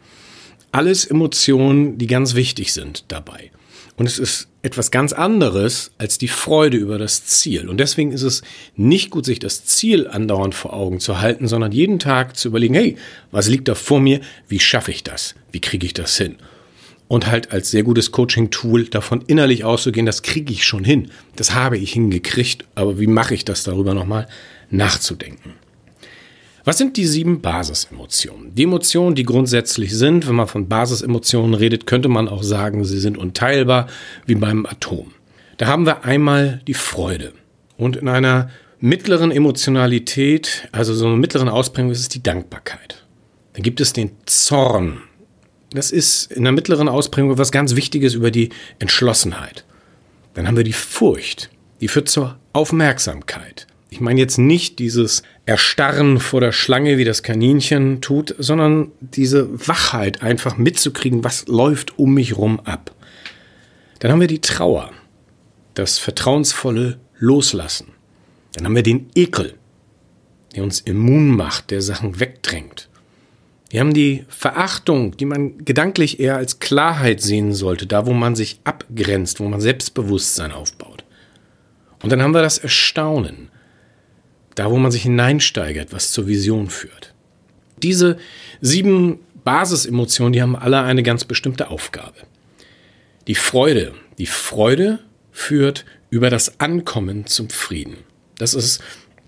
Alles 0.71 1.05
Emotionen, 1.05 1.99
die 1.99 2.07
ganz 2.07 2.35
wichtig 2.35 2.73
sind 2.73 3.05
dabei. 3.09 3.51
Und 3.97 4.07
es 4.07 4.19
ist 4.19 4.49
etwas 4.63 4.91
ganz 4.91 5.13
anderes 5.13 5.93
als 5.99 6.19
die 6.19 6.29
Freude 6.29 6.77
über 6.77 6.99
das 6.99 7.27
Ziel. 7.27 7.69
Und 7.69 7.79
deswegen 7.79 8.13
ist 8.13 8.23
es 8.23 8.43
nicht 8.75 9.11
gut, 9.11 9.27
sich 9.27 9.39
das 9.39 9.65
Ziel 9.67 10.09
andauernd 10.09 10.55
vor 10.55 10.73
Augen 10.73 10.99
zu 10.99 11.21
halten, 11.21 11.47
sondern 11.47 11.73
jeden 11.73 11.99
Tag 11.99 12.37
zu 12.37 12.49
überlegen, 12.49 12.75
hey, 12.75 12.97
was 13.33 13.49
liegt 13.49 13.69
da 13.69 13.75
vor 13.75 14.01
mir? 14.01 14.21
Wie 14.49 14.61
schaffe 14.61 14.93
ich 14.93 15.05
das? 15.05 15.35
Wie 15.51 15.61
kriege 15.61 15.85
ich 15.85 15.95
das 15.95 16.17
hin? 16.17 16.37
Und 17.13 17.27
halt 17.27 17.53
als 17.53 17.71
sehr 17.71 17.83
gutes 17.83 18.11
Coaching-Tool 18.11 18.85
davon 18.85 19.21
innerlich 19.27 19.65
auszugehen, 19.65 20.07
das 20.07 20.23
kriege 20.23 20.51
ich 20.51 20.65
schon 20.65 20.83
hin. 20.83 21.11
Das 21.37 21.55
habe 21.55 21.77
ich 21.77 21.93
hingekriegt, 21.93 22.65
aber 22.75 22.99
wie 22.99 23.07
mache 23.07 23.35
ich 23.35 23.45
das 23.45 23.65
darüber 23.65 23.93
nochmal 23.93 24.29
nachzudenken? 24.71 25.53
Was 26.65 26.79
sind 26.79 26.97
die 26.97 27.05
sieben 27.05 27.43
Basisemotionen? 27.43 28.55
Die 28.55 28.63
Emotionen, 28.63 29.15
die 29.15 29.25
grundsätzlich 29.25 29.95
sind, 29.95 30.27
wenn 30.27 30.37
man 30.37 30.47
von 30.47 30.69
Basisemotionen 30.69 31.53
redet, 31.53 31.87
könnte 31.87 32.09
man 32.09 32.31
auch 32.31 32.43
sagen, 32.43 32.83
sie 32.87 32.99
sind 32.99 33.19
unteilbar 33.19 33.89
wie 34.25 34.37
beim 34.37 34.65
Atom. 34.65 35.13
Da 35.59 35.67
haben 35.67 35.85
wir 35.85 36.07
einmal 36.07 36.63
die 36.67 36.73
Freude. 36.73 37.35
Und 37.77 37.97
in 37.97 38.09
einer 38.09 38.49
mittleren 38.81 39.33
Emotionalität, 39.33 40.67
also 40.73 40.95
so 40.95 41.09
einer 41.09 41.17
mittleren 41.17 41.51
Ausprägung, 41.51 41.91
ist 41.91 42.01
es 42.01 42.09
die 42.09 42.23
Dankbarkeit. 42.23 43.05
Dann 43.53 43.63
gibt 43.63 43.83
es 43.83 43.93
den 43.93 44.13
Zorn, 44.25 45.03
das 45.75 45.91
ist 45.91 46.31
in 46.33 46.45
der 46.45 46.53
mittleren 46.53 46.89
Ausprägung 46.89 47.39
was 47.39 47.53
ganz 47.53 47.75
Wichtiges 47.77 48.15
über 48.15 48.31
die 48.31 48.51
Entschlossenheit. 48.79 49.65
Dann 50.35 50.47
haben 50.47 50.57
wir 50.57 50.65
die 50.65 50.73
Furcht, 50.73 51.51
die 51.81 51.89
führt 51.89 52.09
zur 52.09 52.39
Aufmerksamkeit. 52.53 53.67
Ich 53.91 54.01
meine 54.01 54.21
jetzt 54.21 54.39
nicht 54.39 54.79
dieses 54.79 55.23
Erstarren 55.45 56.19
vor 56.19 56.41
der 56.41 56.53
Schlange, 56.53 56.97
wie 56.97 57.05
das 57.05 57.23
Kaninchen 57.23 58.01
tut, 58.01 58.35
sondern 58.39 58.91
diese 59.01 59.69
Wachheit 59.69 60.23
einfach 60.23 60.57
mitzukriegen, 60.57 61.25
was 61.25 61.47
läuft 61.47 61.99
um 61.99 62.15
mich 62.15 62.37
rum 62.37 62.61
ab. 62.61 62.95
Dann 63.99 64.11
haben 64.11 64.21
wir 64.21 64.29
die 64.29 64.41
Trauer, 64.41 64.91
das 65.75 65.99
vertrauensvolle 65.99 66.99
Loslassen. 67.19 67.89
Dann 68.55 68.65
haben 68.65 68.75
wir 68.75 68.83
den 68.83 69.11
Ekel, 69.15 69.55
der 70.55 70.63
uns 70.63 70.81
immun 70.81 71.29
macht, 71.29 71.71
der 71.71 71.83
Sachen 71.83 72.19
wegdrängt. 72.19 72.89
Wir 73.73 73.81
haben 73.81 73.95
die 73.95 74.27
Verachtung, 74.29 75.17
die 75.17 75.25
man 75.25 75.65
gedanklich 75.65 76.21
eher 76.21 76.37
als 76.37 76.59
Klarheit 76.59 77.23
sehen 77.23 77.55
sollte, 77.55 77.87
da 77.87 78.05
wo 78.05 78.13
man 78.13 78.37
sich 78.37 78.61
abgrenzt, 78.65 79.41
wo 79.41 79.49
man 79.49 79.63
Selbstbewusstsein 79.63 80.53
aufbaut. 80.53 81.05
Und 82.03 82.13
dann 82.13 82.21
haben 82.21 82.35
wir 82.35 82.43
das 82.43 82.59
Erstaunen, 82.59 83.49
da 84.57 84.71
wo 84.71 84.77
man 84.77 84.93
sich 84.93 85.05
hineinsteigert, 85.05 85.91
was 85.91 86.13
zur 86.13 86.27
Vision 86.27 86.69
führt. 86.69 87.15
Diese 87.83 88.19
sieben 88.61 89.21
Basisemotionen, 89.43 90.35
die 90.35 90.43
haben 90.43 90.55
alle 90.55 90.83
eine 90.83 91.03
ganz 91.03 91.25
bestimmte 91.25 91.71
Aufgabe. 91.71 92.19
Die 93.27 93.35
Freude, 93.35 93.95
die 94.19 94.27
Freude 94.27 94.99
führt 95.31 95.87
über 96.11 96.29
das 96.29 96.61
Ankommen 96.61 97.25
zum 97.25 97.49
Frieden. 97.49 97.97
Das 98.37 98.53
ist 98.53 98.83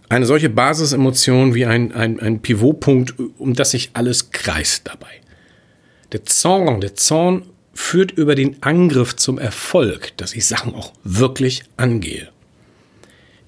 eine 0.09 0.27
solche 0.27 0.51
Basisemotion 0.51 1.55
wie 1.55 1.67
ein, 1.67 1.93
ein, 1.93 2.21
ein 2.21 2.41
Pivotpunkt, 2.41 3.15
um 3.39 3.55
das 3.55 3.71
sich 3.71 3.91
alles 3.95 4.31
kreist 4.31 4.87
dabei. 4.87 5.21
Der 6.13 6.25
Zorn, 6.25 6.81
der 6.81 6.95
Zorn 6.95 7.47
führt 7.73 8.13
über 8.13 8.35
den 8.35 8.63
Angriff 8.63 9.17
zum 9.17 9.39
Erfolg, 9.39 10.17
dass 10.17 10.35
ich 10.35 10.47
Sachen 10.47 10.75
auch 10.75 10.93
wirklich 11.03 11.65
angehe. 11.77 12.29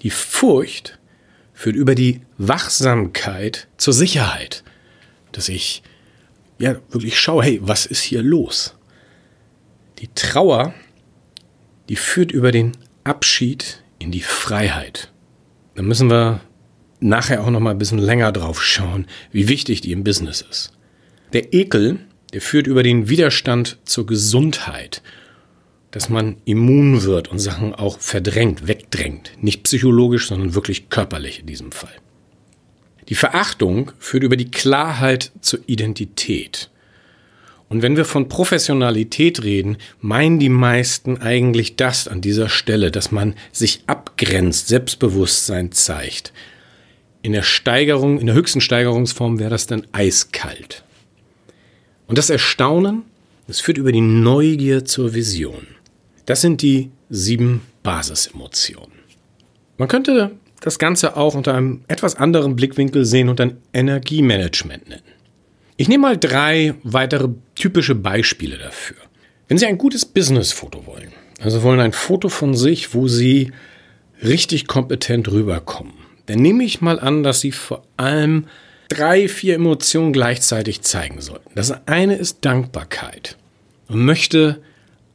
Die 0.02 0.10
Furcht 0.10 0.98
führt 1.54 1.76
über 1.76 1.94
die 1.94 2.22
Wachsamkeit 2.38 3.68
zur 3.76 3.94
Sicherheit, 3.94 4.64
dass 5.32 5.48
ich 5.48 5.82
ja 6.58 6.76
wirklich 6.90 7.18
schaue, 7.18 7.44
hey, 7.44 7.60
was 7.62 7.86
ist 7.86 8.02
hier 8.02 8.22
los? 8.22 8.74
Die 9.98 10.08
Trauer, 10.14 10.74
die 11.88 11.96
führt 11.96 12.32
über 12.32 12.52
den 12.52 12.72
Abschied 13.04 13.82
in 13.98 14.10
die 14.10 14.22
Freiheit. 14.22 15.12
Da 15.76 15.82
müssen 15.82 16.10
wir 16.10 16.40
nachher 17.00 17.44
auch 17.44 17.50
noch 17.50 17.60
mal 17.60 17.70
ein 17.70 17.78
bisschen 17.78 17.98
länger 17.98 18.32
drauf 18.32 18.62
schauen, 18.62 19.06
wie 19.30 19.48
wichtig 19.48 19.82
die 19.82 19.92
im 19.92 20.04
Business 20.04 20.40
ist. 20.40 20.72
Der 21.32 21.52
Ekel, 21.52 21.98
der 22.32 22.40
führt 22.40 22.66
über 22.66 22.82
den 22.82 23.08
Widerstand 23.08 23.78
zur 23.84 24.06
Gesundheit, 24.06 25.02
dass 25.90 26.08
man 26.08 26.36
immun 26.44 27.02
wird 27.02 27.28
und 27.28 27.38
Sachen 27.38 27.74
auch 27.74 28.00
verdrängt, 28.00 28.66
wegdrängt. 28.66 29.32
Nicht 29.40 29.64
psychologisch, 29.64 30.28
sondern 30.28 30.54
wirklich 30.54 30.88
körperlich 30.88 31.40
in 31.40 31.46
diesem 31.46 31.72
Fall. 31.72 31.94
Die 33.08 33.14
Verachtung 33.14 33.92
führt 33.98 34.24
über 34.24 34.36
die 34.36 34.50
Klarheit 34.50 35.30
zur 35.40 35.60
Identität. 35.66 36.70
Und 37.68 37.82
wenn 37.82 37.96
wir 37.96 38.04
von 38.04 38.28
Professionalität 38.28 39.42
reden, 39.42 39.76
meinen 40.00 40.38
die 40.38 40.48
meisten 40.48 41.18
eigentlich 41.18 41.76
das 41.76 42.06
an 42.06 42.20
dieser 42.20 42.48
Stelle, 42.48 42.90
dass 42.90 43.10
man 43.10 43.34
sich 43.50 43.82
abgrenzt, 43.86 44.68
Selbstbewusstsein 44.68 45.72
zeigt. 45.72 46.32
In 47.22 47.32
der 47.32 47.42
Steigerung, 47.42 48.20
in 48.20 48.26
der 48.26 48.36
höchsten 48.36 48.60
Steigerungsform 48.60 49.40
wäre 49.40 49.50
das 49.50 49.66
dann 49.66 49.84
eiskalt. 49.90 50.84
Und 52.06 52.18
das 52.18 52.30
Erstaunen, 52.30 53.02
das 53.48 53.60
führt 53.60 53.78
über 53.78 53.90
die 53.90 54.00
Neugier 54.00 54.84
zur 54.84 55.14
Vision. 55.14 55.66
Das 56.24 56.40
sind 56.40 56.62
die 56.62 56.90
sieben 57.10 57.62
Basisemotionen. 57.82 58.96
Man 59.76 59.88
könnte 59.88 60.32
das 60.60 60.78
Ganze 60.78 61.16
auch 61.16 61.34
unter 61.34 61.54
einem 61.54 61.82
etwas 61.88 62.14
anderen 62.14 62.54
Blickwinkel 62.54 63.04
sehen 63.04 63.28
und 63.28 63.40
ein 63.40 63.58
Energiemanagement 63.72 64.88
nennen. 64.88 65.15
Ich 65.78 65.88
nehme 65.88 66.02
mal 66.02 66.16
drei 66.16 66.74
weitere 66.84 67.28
typische 67.54 67.94
Beispiele 67.94 68.56
dafür. 68.56 68.96
Wenn 69.46 69.58
Sie 69.58 69.66
ein 69.66 69.76
gutes 69.76 70.06
Businessfoto 70.06 70.86
wollen, 70.86 71.12
also 71.40 71.62
wollen 71.62 71.80
ein 71.80 71.92
Foto 71.92 72.30
von 72.30 72.54
sich, 72.54 72.94
wo 72.94 73.08
Sie 73.08 73.52
richtig 74.22 74.66
kompetent 74.66 75.30
rüberkommen, 75.30 75.92
dann 76.26 76.38
nehme 76.38 76.64
ich 76.64 76.80
mal 76.80 76.98
an, 76.98 77.22
dass 77.22 77.40
Sie 77.40 77.52
vor 77.52 77.82
allem 77.98 78.46
drei, 78.88 79.28
vier 79.28 79.54
Emotionen 79.54 80.14
gleichzeitig 80.14 80.80
zeigen 80.80 81.20
sollten. 81.20 81.50
Das 81.54 81.86
eine 81.86 82.16
ist 82.16 82.38
Dankbarkeit. 82.46 83.36
Man 83.88 84.04
möchte 84.04 84.62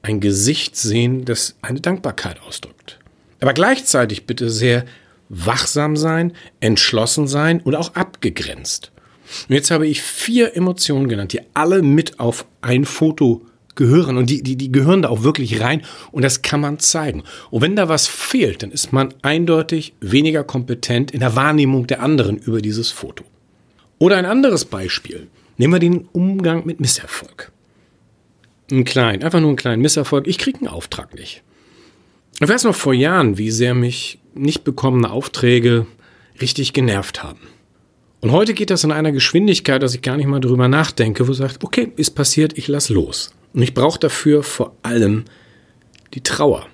ein 0.04 0.20
Gesicht 0.20 0.76
sehen, 0.76 1.26
das 1.26 1.56
eine 1.64 1.82
Dankbarkeit 1.82 2.40
ausdrückt. 2.44 3.00
Aber 3.40 3.54
gleichzeitig 3.54 4.28
bitte 4.28 4.52
sehr 4.52 4.86
wachsam 5.30 5.98
sein, 5.98 6.34
entschlossen 6.60 7.28
sein 7.28 7.62
und 7.62 7.76
auch 7.76 7.96
abgegrenzt. 7.96 8.92
Und 9.48 9.56
jetzt 9.56 9.72
habe 9.72 9.88
ich 9.88 10.02
vier 10.02 10.56
Emotionen 10.56 11.10
genannt, 11.10 11.34
die 11.34 11.42
alle 11.54 11.82
mit 11.82 12.20
auf 12.20 12.46
ein 12.62 12.86
Foto 12.86 13.46
gehören 13.76 14.18
und 14.18 14.30
die, 14.30 14.44
die, 14.44 14.58
die 14.58 14.72
gehören 14.72 15.02
da 15.02 15.10
auch 15.10 15.24
wirklich 15.24 15.62
rein 15.62 15.82
und 16.12 16.24
das 16.24 16.42
kann 16.42 16.62
man 16.62 16.80
zeigen. 16.80 17.24
Und 17.50 17.62
wenn 17.62 17.76
da 17.76 17.90
was 17.90 18.08
fehlt, 18.08 18.64
dann 18.64 18.72
ist 18.72 18.92
man 18.92 19.14
eindeutig 19.22 19.94
weniger 20.02 20.44
kompetent 20.44 21.12
in 21.12 21.22
der 21.22 21.36
Wahrnehmung 21.36 21.88
der 21.88 22.02
anderen 22.02 22.38
über 22.38 22.62
dieses 22.62 22.92
Foto. 22.92 23.24
Oder 23.98 24.18
ein 24.18 24.26
anderes 24.26 24.66
Beispiel. 24.66 25.28
Nehmen 25.58 25.74
wir 25.74 25.80
den 25.80 26.08
Umgang 26.12 26.66
mit 26.66 26.80
Misserfolg. 26.80 27.52
Ein 28.72 28.84
klein, 28.84 29.24
einfach 29.24 29.40
nur 29.40 29.52
ein 29.52 29.58
kleinen 29.58 29.82
Misserfolg. 29.82 30.28
Ich 30.28 30.38
kriege 30.38 30.60
einen 30.60 30.68
Auftrag 30.68 31.14
nicht. 31.14 31.44
Ich 32.40 32.50
weiß 32.50 32.64
noch 32.64 32.76
vor 32.76 32.94
Jahren, 32.94 33.38
wie 33.38 33.52
sehr 33.52 33.76
mich 33.76 34.20
nicht 34.34 34.64
bekommene 34.64 35.12
Aufträge 35.12 35.86
richtig 36.42 36.74
genervt 36.74 37.22
haben. 37.22 37.40
Und 38.22 38.32
heute 38.32 38.54
geht 38.54 38.70
das 38.70 38.84
in 38.84 38.92
einer 38.92 39.12
Geschwindigkeit, 39.12 39.82
dass 39.82 39.96
ich 39.96 40.04
gar 40.04 40.16
nicht 40.16 40.28
mal 40.28 40.40
drüber 40.40 40.68
nachdenke, 40.68 41.28
wo 41.28 41.34
sagt, 41.34 41.64
okay, 41.64 41.92
ist 41.96 42.12
passiert, 42.12 42.56
ich 42.56 42.68
lass 42.68 42.90
los. 42.90 43.34
Und 43.54 43.64
ich 43.64 43.74
brauche 43.74 44.00
dafür 44.00 44.44
vor 44.44 44.76
allem 44.84 45.26
die 46.14 46.22
Trauer. 46.22 46.68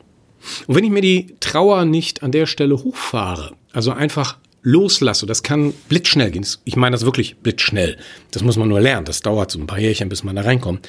Und 0.67 0.75
wenn 0.75 0.83
ich 0.83 0.91
mir 0.91 1.01
die 1.01 1.35
Trauer 1.39 1.85
nicht 1.85 2.21
an 2.21 2.33
der 2.33 2.45
Stelle 2.47 2.75
hochfahre, 2.75 3.53
also 3.71 3.91
einfach 3.91 4.37
loslasse, 4.61 5.25
das 5.25 5.41
kann 5.41 5.73
blitzschnell 5.87 6.31
gehen. 6.31 6.45
Ich 6.65 6.75
meine 6.75 6.95
das 6.95 7.05
wirklich 7.05 7.37
blitzschnell. 7.37 7.97
Das 8.31 8.43
muss 8.43 8.57
man 8.57 8.67
nur 8.67 8.81
lernen. 8.81 9.05
Das 9.05 9.21
dauert 9.21 9.49
so 9.49 9.59
ein 9.59 9.67
paar 9.67 9.79
Jährchen, 9.79 10.09
bis 10.09 10.25
man 10.25 10.35
da 10.35 10.41
reinkommt. 10.41 10.87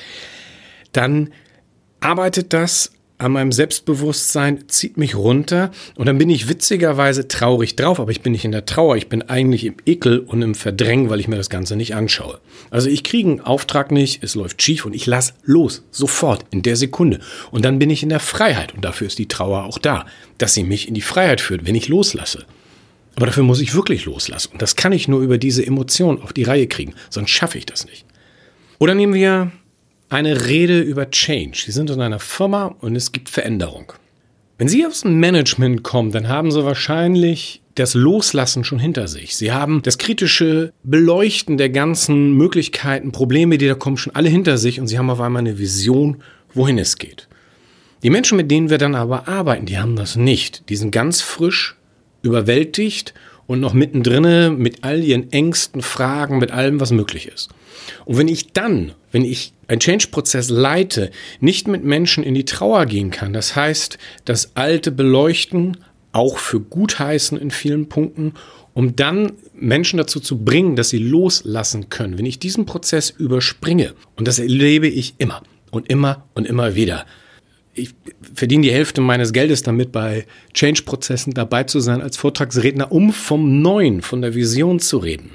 Dann 0.90 1.32
arbeitet 2.00 2.52
das 2.52 2.90
an 3.18 3.32
meinem 3.32 3.50
Selbstbewusstsein, 3.50 4.68
zieht 4.68 4.96
mich 4.96 5.16
runter 5.16 5.72
und 5.96 6.06
dann 6.06 6.18
bin 6.18 6.30
ich 6.30 6.48
witzigerweise 6.48 7.26
traurig 7.26 7.74
drauf, 7.74 7.98
aber 7.98 8.12
ich 8.12 8.20
bin 8.20 8.32
nicht 8.32 8.44
in 8.44 8.52
der 8.52 8.64
Trauer, 8.64 8.96
ich 8.96 9.08
bin 9.08 9.22
eigentlich 9.22 9.64
im 9.64 9.74
Ekel 9.86 10.20
und 10.20 10.40
im 10.40 10.54
Verdrängen, 10.54 11.10
weil 11.10 11.18
ich 11.18 11.26
mir 11.26 11.36
das 11.36 11.50
Ganze 11.50 11.74
nicht 11.74 11.96
anschaue. 11.96 12.40
Also 12.70 12.88
ich 12.88 13.02
kriege 13.02 13.28
einen 13.28 13.40
Auftrag 13.40 13.90
nicht, 13.90 14.22
es 14.22 14.36
läuft 14.36 14.62
schief 14.62 14.86
und 14.86 14.94
ich 14.94 15.06
lass 15.06 15.34
los, 15.44 15.82
sofort, 15.90 16.46
in 16.50 16.62
der 16.62 16.76
Sekunde. 16.76 17.18
Und 17.50 17.64
dann 17.64 17.80
bin 17.80 17.90
ich 17.90 18.04
in 18.04 18.08
der 18.08 18.20
Freiheit 18.20 18.74
und 18.74 18.84
dafür 18.84 19.08
ist 19.08 19.18
die 19.18 19.28
Trauer 19.28 19.64
auch 19.64 19.78
da, 19.78 20.06
dass 20.38 20.54
sie 20.54 20.62
mich 20.62 20.86
in 20.86 20.94
die 20.94 21.00
Freiheit 21.00 21.40
führt, 21.40 21.66
wenn 21.66 21.74
ich 21.74 21.88
loslasse. 21.88 22.46
Aber 23.16 23.26
dafür 23.26 23.42
muss 23.42 23.60
ich 23.60 23.74
wirklich 23.74 24.04
loslassen 24.04 24.52
und 24.52 24.62
das 24.62 24.76
kann 24.76 24.92
ich 24.92 25.08
nur 25.08 25.22
über 25.22 25.38
diese 25.38 25.66
Emotion 25.66 26.22
auf 26.22 26.32
die 26.32 26.44
Reihe 26.44 26.68
kriegen, 26.68 26.94
sonst 27.10 27.30
schaffe 27.30 27.58
ich 27.58 27.66
das 27.66 27.84
nicht. 27.84 28.06
Oder 28.78 28.94
nehmen 28.94 29.14
wir 29.14 29.50
eine 30.08 30.46
Rede 30.46 30.80
über 30.80 31.10
Change. 31.10 31.62
Sie 31.66 31.72
sind 31.72 31.90
in 31.90 32.00
einer 32.00 32.18
Firma 32.18 32.74
und 32.80 32.96
es 32.96 33.12
gibt 33.12 33.28
Veränderung. 33.28 33.92
Wenn 34.56 34.68
Sie 34.68 34.84
aus 34.86 35.02
dem 35.02 35.20
Management 35.20 35.82
kommen, 35.82 36.10
dann 36.10 36.28
haben 36.28 36.50
Sie 36.50 36.64
wahrscheinlich 36.64 37.62
das 37.74 37.94
Loslassen 37.94 38.64
schon 38.64 38.80
hinter 38.80 39.06
sich. 39.06 39.36
Sie 39.36 39.52
haben 39.52 39.82
das 39.82 39.98
kritische 39.98 40.72
Beleuchten 40.82 41.58
der 41.58 41.70
ganzen 41.70 42.32
Möglichkeiten, 42.32 43.12
Probleme, 43.12 43.56
die 43.56 43.68
da 43.68 43.74
kommen, 43.74 43.96
schon 43.96 44.16
alle 44.16 44.28
hinter 44.28 44.58
sich 44.58 44.80
und 44.80 44.88
Sie 44.88 44.98
haben 44.98 45.10
auf 45.10 45.20
einmal 45.20 45.40
eine 45.40 45.58
Vision, 45.58 46.22
wohin 46.54 46.78
es 46.78 46.98
geht. 46.98 47.28
Die 48.02 48.10
Menschen, 48.10 48.36
mit 48.36 48.50
denen 48.50 48.70
wir 48.70 48.78
dann 48.78 48.94
aber 48.94 49.28
arbeiten, 49.28 49.66
die 49.66 49.78
haben 49.78 49.96
das 49.96 50.16
nicht. 50.16 50.68
Die 50.68 50.76
sind 50.76 50.90
ganz 50.90 51.20
frisch, 51.20 51.76
überwältigt 52.22 53.14
und 53.48 53.60
noch 53.60 53.72
mittendrin 53.72 54.58
mit 54.58 54.84
all 54.84 55.02
ihren 55.02 55.32
Ängsten, 55.32 55.82
Fragen, 55.82 56.38
mit 56.38 56.52
allem, 56.52 56.80
was 56.80 56.92
möglich 56.92 57.26
ist. 57.26 57.48
Und 58.04 58.18
wenn 58.18 58.28
ich 58.28 58.52
dann, 58.52 58.92
wenn 59.10 59.24
ich 59.24 59.54
einen 59.66 59.80
Change-Prozess 59.80 60.50
leite, 60.50 61.10
nicht 61.40 61.66
mit 61.66 61.82
Menschen 61.82 62.22
in 62.22 62.34
die 62.34 62.44
Trauer 62.44 62.84
gehen 62.84 63.10
kann, 63.10 63.32
das 63.32 63.56
heißt, 63.56 63.98
das 64.26 64.54
Alte 64.54 64.92
beleuchten, 64.92 65.78
auch 66.12 66.36
für 66.36 66.60
gutheißen 66.60 67.38
in 67.38 67.50
vielen 67.50 67.88
Punkten, 67.88 68.34
um 68.74 68.96
dann 68.96 69.32
Menschen 69.54 69.96
dazu 69.96 70.20
zu 70.20 70.44
bringen, 70.44 70.76
dass 70.76 70.90
sie 70.90 70.98
loslassen 70.98 71.88
können. 71.88 72.18
Wenn 72.18 72.26
ich 72.26 72.38
diesen 72.38 72.66
Prozess 72.66 73.10
überspringe, 73.10 73.94
und 74.16 74.28
das 74.28 74.38
erlebe 74.38 74.88
ich 74.88 75.14
immer 75.16 75.42
und 75.70 75.88
immer 75.88 76.26
und 76.34 76.46
immer 76.46 76.74
wieder, 76.74 77.06
ich 77.78 77.94
verdiene 78.34 78.62
die 78.62 78.72
Hälfte 78.72 79.00
meines 79.00 79.32
Geldes 79.32 79.62
damit, 79.62 79.92
bei 79.92 80.26
Change-Prozessen 80.54 81.34
dabei 81.34 81.64
zu 81.64 81.80
sein 81.80 82.02
als 82.02 82.16
Vortragsredner, 82.16 82.92
um 82.92 83.12
vom 83.12 83.62
Neuen, 83.62 84.02
von 84.02 84.22
der 84.22 84.34
Vision 84.34 84.80
zu 84.80 84.98
reden. 84.98 85.30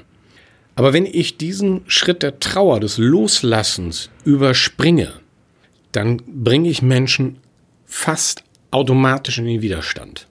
Aber 0.76 0.92
wenn 0.92 1.06
ich 1.06 1.36
diesen 1.36 1.82
Schritt 1.86 2.22
der 2.22 2.40
Trauer, 2.40 2.80
des 2.80 2.98
Loslassens 2.98 4.10
überspringe, 4.24 5.12
dann 5.92 6.20
bringe 6.26 6.68
ich 6.68 6.82
Menschen 6.82 7.36
fast 7.86 8.42
automatisch 8.70 9.38
in 9.38 9.44
den 9.44 9.62
Widerstand. 9.62 10.26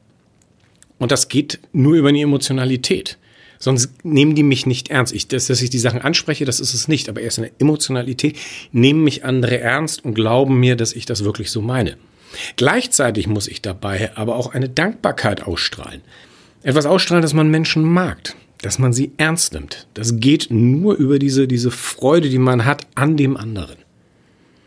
Und 0.97 1.11
das 1.11 1.29
geht 1.29 1.59
nur 1.71 1.95
über 1.95 2.11
die 2.11 2.21
Emotionalität. 2.21 3.17
Sonst 3.63 4.03
nehmen 4.03 4.35
die 4.35 4.43
mich 4.43 4.65
nicht 4.65 4.89
ernst. 4.89 5.13
Ich, 5.13 5.29
dass, 5.29 5.47
dass 5.47 5.61
ich 5.61 5.69
die 5.69 5.79
Sachen 5.79 6.01
anspreche, 6.01 6.43
das 6.43 6.59
ist 6.59 6.73
es 6.73 6.89
nicht. 6.89 7.07
Aber 7.07 7.21
erst 7.21 7.37
in 7.37 7.45
der 7.45 7.53
Emotionalität 7.59 8.37
nehmen 8.73 9.05
mich 9.05 9.23
andere 9.23 9.57
ernst 9.57 10.03
und 10.03 10.15
glauben 10.15 10.59
mir, 10.59 10.75
dass 10.75 10.91
ich 10.91 11.05
das 11.05 11.23
wirklich 11.23 11.49
so 11.49 11.61
meine. 11.61 11.95
Gleichzeitig 12.57 13.27
muss 13.27 13.47
ich 13.47 13.61
dabei 13.61 14.11
aber 14.17 14.35
auch 14.35 14.53
eine 14.53 14.67
Dankbarkeit 14.67 15.43
ausstrahlen. 15.43 16.01
Etwas 16.63 16.85
ausstrahlen, 16.85 17.21
dass 17.21 17.33
man 17.33 17.49
Menschen 17.49 17.83
mag, 17.83 18.35
dass 18.61 18.79
man 18.79 18.91
sie 18.91 19.13
ernst 19.15 19.53
nimmt. 19.53 19.87
Das 19.93 20.19
geht 20.19 20.47
nur 20.49 20.95
über 20.95 21.17
diese, 21.17 21.47
diese 21.47 21.71
Freude, 21.71 22.29
die 22.29 22.39
man 22.39 22.65
hat 22.65 22.85
an 22.95 23.15
dem 23.15 23.37
anderen. 23.37 23.77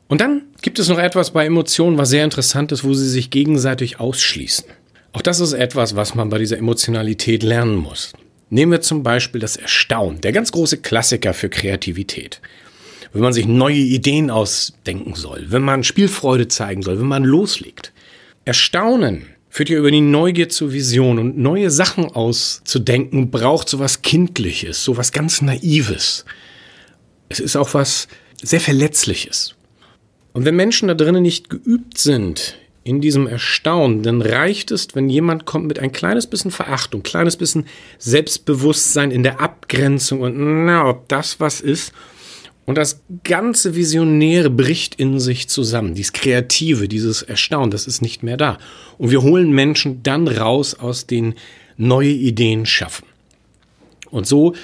Und 0.09 0.23
dann 0.23 0.45
gibt 0.63 0.79
es 0.79 0.89
noch 0.89 0.99
etwas 0.99 1.33
bei 1.33 1.45
Emotionen, 1.45 1.99
was 1.99 2.09
sehr 2.09 2.25
interessant 2.25 2.73
ist, 2.73 2.83
wo 2.83 2.95
sie 2.95 3.11
sich 3.11 3.29
gegenseitig 3.29 4.01
ausschließen. 4.01 4.65
Auch 5.13 5.21
das 5.21 5.41
ist 5.41 5.53
etwas, 5.53 5.97
was 5.97 6.15
man 6.15 6.31
bei 6.31 6.39
dieser 6.39 6.57
Emotionalität 6.57 7.43
lernen 7.43 7.77
muss. 7.77 8.15
Nehmen 8.49 8.73
wir 8.73 8.81
zum 8.81 9.03
Beispiel 9.03 9.41
das 9.41 9.57
Erstaunen, 9.57 10.21
der 10.21 10.33
ganz 10.33 10.53
große 10.53 10.79
Klassiker 10.79 11.35
für 11.35 11.49
Kreativität. 11.49 12.41
Wenn 13.13 13.23
man 13.23 13.33
sich 13.33 13.47
neue 13.47 13.77
Ideen 13.77 14.31
ausdenken 14.31 15.15
soll, 15.15 15.47
wenn 15.49 15.63
man 15.63 15.83
Spielfreude 15.83 16.47
zeigen 16.49 16.83
soll, 16.83 16.99
wenn 16.99 17.07
man 17.07 17.25
loslegt. 17.25 17.93
Erstaunen 18.45 19.27
führt 19.49 19.71
ja 19.71 19.79
über 19.79 19.91
die 19.91 20.01
Neugier 20.01 20.49
zur 20.49 20.73
Vision 20.73 21.19
und 21.19 21.39
neue 21.39 21.71
Sachen 21.71 22.05
auszudenken 22.05 23.31
braucht 23.31 23.69
so 23.69 23.79
was 23.79 24.03
Kindliches, 24.03 24.85
so 24.85 24.97
was 24.97 25.13
ganz 25.13 25.43
Naives. 25.43 26.25
Es 27.29 27.41
ist 27.41 27.57
auch 27.57 27.75
was 27.75 28.07
sehr 28.43 28.61
Verletzliches. 28.61 29.55
Und 30.35 30.45
wenn 30.45 30.55
Menschen 30.55 30.89
da 30.89 30.95
drinnen 30.95 31.23
nicht 31.23 31.49
geübt 31.49 31.99
sind 31.99 32.59
in 32.87 33.01
diesem 33.01 33.27
Erstaunen, 33.27 34.05
dann 34.05 34.23
reicht 34.23 34.71
es, 34.71 34.95
wenn 34.95 35.11
jemand 35.11 35.45
kommt 35.45 35.67
mit 35.67 35.81
ein 35.81 35.91
kleines 35.91 36.29
bisschen 36.29 36.53
Verachtung, 36.53 37.03
kleines 37.03 37.37
bisschen 37.37 37.67
Selbstbewusstsein 37.99 39.11
in 39.11 39.25
der 39.25 39.41
Abgrenzung 39.41 40.21
und 40.21 40.65
na, 40.65 40.89
ob 40.89 41.09
das 41.09 41.41
was 41.41 41.61
ist. 41.61 41.93
Und 42.65 42.79
das 42.79 43.01
ganze 43.25 43.75
Visionäre 43.75 44.51
bricht 44.51 44.95
in 44.97 45.19
sich 45.19 45.49
zusammen. 45.49 45.95
Dieses 45.95 46.13
Kreative, 46.13 46.87
dieses 46.87 47.23
Erstaunen, 47.23 47.73
das 47.73 47.89
ist 47.89 48.03
nicht 48.03 48.23
mehr 48.23 48.37
da. 48.37 48.59
Und 48.99 49.11
wir 49.11 49.23
holen 49.23 49.51
Menschen 49.51 50.05
dann 50.05 50.29
raus 50.29 50.75
aus 50.75 51.09
den 51.09 51.35
neue 51.77 52.11
Ideen 52.11 52.67
schaffen. 52.67 53.07
Und 54.11 54.29
so 54.29 54.55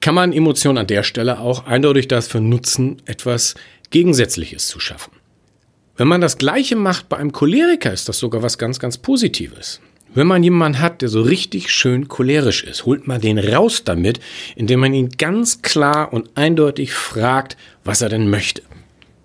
kann 0.00 0.14
man 0.14 0.32
Emotionen 0.32 0.78
an 0.78 0.86
der 0.86 1.02
Stelle 1.02 1.40
auch 1.40 1.66
eindeutig 1.66 2.06
dafür 2.06 2.40
nutzen, 2.40 3.02
etwas 3.06 3.56
Gegensätzliches 3.90 4.68
zu 4.68 4.78
schaffen. 4.78 5.11
Wenn 5.96 6.08
man 6.08 6.20
das 6.22 6.38
Gleiche 6.38 6.74
macht 6.74 7.08
bei 7.08 7.18
einem 7.18 7.32
Choleriker, 7.32 7.92
ist 7.92 8.08
das 8.08 8.18
sogar 8.18 8.42
was 8.42 8.56
ganz, 8.56 8.78
ganz 8.78 8.96
Positives. 8.96 9.80
Wenn 10.14 10.26
man 10.26 10.42
jemanden 10.42 10.80
hat, 10.80 11.02
der 11.02 11.08
so 11.08 11.22
richtig 11.22 11.70
schön 11.70 12.08
cholerisch 12.08 12.64
ist, 12.64 12.84
holt 12.86 13.06
man 13.06 13.20
den 13.20 13.38
raus 13.38 13.82
damit, 13.84 14.20
indem 14.56 14.80
man 14.80 14.94
ihn 14.94 15.10
ganz 15.10 15.62
klar 15.62 16.12
und 16.12 16.30
eindeutig 16.34 16.92
fragt, 16.92 17.56
was 17.84 18.02
er 18.02 18.08
denn 18.08 18.28
möchte. 18.28 18.62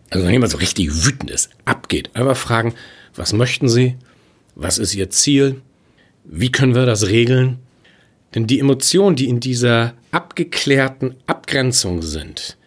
Also 0.10 0.26
wenn 0.26 0.34
jemand 0.34 0.52
so 0.52 0.58
richtig 0.58 1.06
wütend 1.06 1.30
ist, 1.30 1.50
abgeht, 1.66 2.12
einfach 2.14 2.38
fragen, 2.38 2.74
was 3.16 3.34
möchten 3.34 3.68
Sie? 3.68 3.96
Was 4.56 4.78
ist 4.78 4.96
Ihr 4.96 5.10
Ziel? 5.10 5.62
Wie 6.24 6.52
können 6.52 6.76
wir 6.76 6.86
das 6.86 7.08
regeln? 7.08 7.60
Denn 8.36 8.48
die 8.48 8.60
Emotionen, 8.60 9.16
die 9.16 9.28
in 9.28 9.40
dieser 9.40 9.94
abgeklärten 10.12 11.16
Abgrenzung 11.28 12.02
sind, 12.02 12.58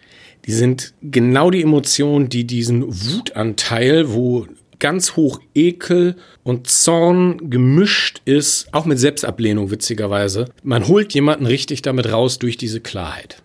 die 0.46 0.53
sind 0.53 0.94
genau 1.03 1.50
die 1.50 1.62
Emotionen, 1.62 2.29
die 2.29 2.44
diesen 2.46 2.85
Wutanteil, 2.87 4.12
wo 4.12 4.46
ganz 4.79 5.14
hoch 5.14 5.40
Ekel 5.55 6.16
und 6.42 6.68
Zorn 6.68 7.50
gemischt 7.50 8.22
ist, 8.24 8.72
auch 8.72 8.87
mit 8.87 8.98
Selbstablehnung 8.98 9.70
witzigerweise. 9.70 10.46
Man 10.62 10.88
holt 10.88 11.14
jemanden 11.14 11.46
richtig 11.46 11.83
damit 11.83 12.11
raus 12.11 12.38
durch 12.38 12.57
diese 12.57 12.81
Klarheit. 12.81 13.42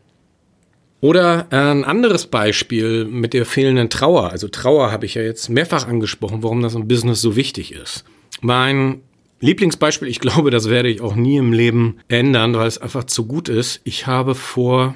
Oder 1.01 1.47
ein 1.51 1.83
anderes 1.83 2.25
Beispiel 2.25 3.05
mit 3.05 3.33
der 3.33 3.45
fehlenden 3.45 3.91
Trauer. 3.91 4.31
Also 4.31 4.47
Trauer 4.47 4.91
habe 4.91 5.05
ich 5.05 5.13
ja 5.13 5.21
jetzt 5.21 5.49
mehrfach 5.49 5.87
angesprochen, 5.87 6.41
warum 6.41 6.63
das 6.63 6.73
im 6.73 6.87
Business 6.87 7.21
so 7.21 7.35
wichtig 7.35 7.73
ist. 7.73 8.05
Mein 8.41 9.01
Lieblingsbeispiel, 9.39 10.07
ich 10.07 10.19
glaube, 10.19 10.49
das 10.49 10.69
werde 10.69 10.89
ich 10.89 11.01
auch 11.01 11.15
nie 11.15 11.37
im 11.37 11.53
Leben 11.53 11.97
ändern, 12.07 12.55
weil 12.55 12.67
es 12.67 12.79
einfach 12.79 13.03
zu 13.03 13.27
gut 13.27 13.49
ist. 13.49 13.81
Ich 13.83 14.07
habe 14.07 14.33
vor 14.33 14.95